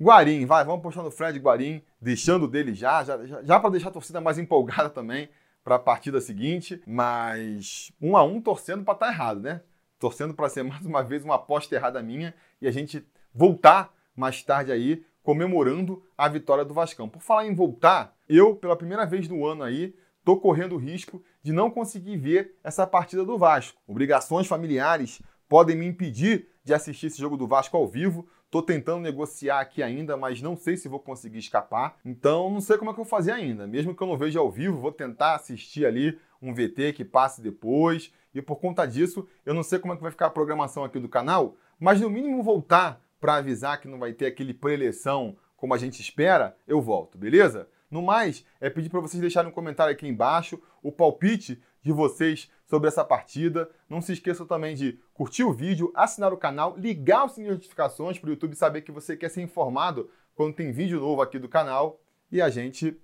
Guarim, 0.00 0.46
vai, 0.46 0.64
vamos 0.64 0.80
apostar 0.80 1.04
no 1.04 1.10
Fred 1.10 1.38
Guarim, 1.38 1.82
deixando 2.00 2.48
dele 2.48 2.74
já, 2.74 3.04
já, 3.04 3.24
já, 3.24 3.42
já 3.42 3.60
para 3.60 3.70
deixar 3.70 3.88
a 3.88 3.92
torcida 3.92 4.20
mais 4.20 4.38
empolgada 4.38 4.90
também 4.90 5.28
para 5.62 5.76
a 5.76 5.78
partida 5.78 6.20
seguinte, 6.20 6.82
mas 6.86 7.92
um 8.00 8.16
a 8.16 8.24
um 8.24 8.40
torcendo 8.40 8.84
para 8.84 8.94
estar 8.94 9.06
tá 9.06 9.12
errado, 9.12 9.40
né? 9.40 9.60
Torcendo 9.98 10.34
para 10.34 10.48
ser 10.48 10.62
mais 10.64 10.84
uma 10.84 11.02
vez 11.02 11.24
uma 11.24 11.36
aposta 11.36 11.74
errada 11.74 12.02
minha 12.02 12.34
e 12.60 12.66
a 12.66 12.70
gente 12.70 13.06
voltar 13.32 13.94
mais 14.16 14.42
tarde 14.42 14.72
aí 14.72 15.04
comemorando 15.22 16.02
a 16.18 16.28
vitória 16.28 16.64
do 16.64 16.74
Vascão. 16.74 17.08
Por 17.08 17.22
falar 17.22 17.46
em 17.46 17.54
voltar, 17.54 18.16
eu, 18.28 18.56
pela 18.56 18.76
primeira 18.76 19.06
vez 19.06 19.28
no 19.28 19.46
ano 19.46 19.62
aí, 19.62 19.94
tô 20.24 20.36
correndo 20.36 20.74
o 20.74 20.78
risco 20.78 21.22
de 21.42 21.52
não 21.52 21.70
conseguir 21.70 22.16
ver 22.16 22.56
essa 22.62 22.86
partida 22.86 23.24
do 23.24 23.36
Vasco. 23.36 23.80
Obrigações 23.86 24.46
familiares 24.46 25.20
podem 25.48 25.76
me 25.76 25.86
impedir 25.86 26.48
de 26.64 26.72
assistir 26.72 27.06
esse 27.06 27.20
jogo 27.20 27.36
do 27.36 27.46
Vasco 27.46 27.76
ao 27.76 27.86
vivo. 27.86 28.26
Tô 28.50 28.62
tentando 28.62 29.00
negociar 29.00 29.60
aqui 29.60 29.82
ainda, 29.82 30.16
mas 30.16 30.40
não 30.40 30.56
sei 30.56 30.76
se 30.76 30.88
vou 30.88 31.00
conseguir 31.00 31.38
escapar. 31.38 31.96
Então, 32.04 32.50
não 32.50 32.60
sei 32.60 32.76
como 32.76 32.90
é 32.90 32.94
que 32.94 33.00
eu 33.00 33.04
vou 33.04 33.10
fazer 33.10 33.32
ainda. 33.32 33.66
Mesmo 33.66 33.94
que 33.94 34.02
eu 34.02 34.06
não 34.06 34.16
veja 34.16 34.38
ao 34.38 34.50
vivo, 34.50 34.80
vou 34.80 34.92
tentar 34.92 35.34
assistir 35.34 35.86
ali 35.86 36.18
um 36.40 36.54
VT 36.54 36.92
que 36.92 37.04
passe 37.04 37.40
depois. 37.40 38.12
E 38.34 38.40
por 38.40 38.56
conta 38.56 38.86
disso, 38.86 39.26
eu 39.44 39.54
não 39.54 39.62
sei 39.62 39.78
como 39.78 39.92
é 39.92 39.96
que 39.96 40.02
vai 40.02 40.10
ficar 40.10 40.26
a 40.26 40.30
programação 40.30 40.84
aqui 40.84 40.98
do 40.98 41.08
canal, 41.08 41.56
mas 41.78 42.00
no 42.00 42.08
mínimo 42.08 42.42
voltar 42.42 43.00
para 43.20 43.36
avisar 43.36 43.80
que 43.80 43.88
não 43.88 43.98
vai 43.98 44.12
ter 44.12 44.26
aquele 44.26 44.52
pré-eleição 44.52 45.36
como 45.56 45.74
a 45.74 45.78
gente 45.78 46.00
espera, 46.00 46.56
eu 46.66 46.80
volto, 46.80 47.16
beleza? 47.16 47.68
No 47.92 48.00
mais, 48.00 48.42
é 48.58 48.70
pedir 48.70 48.88
para 48.88 49.00
vocês 49.00 49.20
deixarem 49.20 49.50
um 49.50 49.54
comentário 49.54 49.92
aqui 49.92 50.08
embaixo 50.08 50.58
o 50.82 50.90
palpite 50.90 51.62
de 51.82 51.92
vocês 51.92 52.50
sobre 52.64 52.88
essa 52.88 53.04
partida. 53.04 53.68
Não 53.86 54.00
se 54.00 54.14
esqueçam 54.14 54.46
também 54.46 54.74
de 54.74 54.98
curtir 55.12 55.44
o 55.44 55.52
vídeo, 55.52 55.92
assinar 55.94 56.32
o 56.32 56.38
canal, 56.38 56.74
ligar 56.74 57.26
o 57.26 57.28
sininho 57.28 57.50
de 57.50 57.58
notificações 57.58 58.18
para 58.18 58.28
o 58.28 58.30
YouTube 58.30 58.56
saber 58.56 58.80
que 58.80 58.90
você 58.90 59.14
quer 59.14 59.28
ser 59.28 59.42
informado 59.42 60.08
quando 60.34 60.54
tem 60.54 60.72
vídeo 60.72 60.98
novo 61.00 61.20
aqui 61.20 61.38
do 61.38 61.50
canal. 61.50 62.00
E 62.30 62.40
a 62.40 62.48
gente 62.48 62.98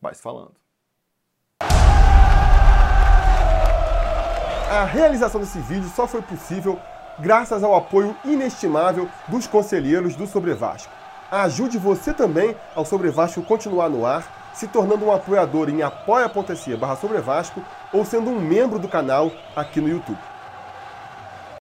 vai 0.00 0.14
se 0.14 0.22
falando. 0.22 0.54
A 4.70 4.84
realização 4.84 5.40
desse 5.40 5.58
vídeo 5.58 5.88
só 5.88 6.06
foi 6.06 6.22
possível 6.22 6.78
graças 7.18 7.64
ao 7.64 7.74
apoio 7.74 8.16
inestimável 8.24 9.10
dos 9.26 9.48
conselheiros 9.48 10.14
do 10.14 10.24
Sobre 10.24 10.54
Vasco. 10.54 10.93
Ajude 11.30 11.78
você 11.78 12.12
também 12.12 12.54
ao 12.74 12.84
Sobre 12.84 13.10
Vasco 13.10 13.42
continuar 13.42 13.88
no 13.88 14.06
ar, 14.06 14.50
se 14.52 14.68
tornando 14.68 15.04
um 15.04 15.12
apoiador 15.12 15.68
em 15.68 15.82
apoia.se 15.82 16.76
barra 16.76 16.98
ou 17.92 18.04
sendo 18.04 18.30
um 18.30 18.40
membro 18.40 18.78
do 18.78 18.88
canal 18.88 19.32
aqui 19.56 19.80
no 19.80 19.88
YouTube. 19.88 20.33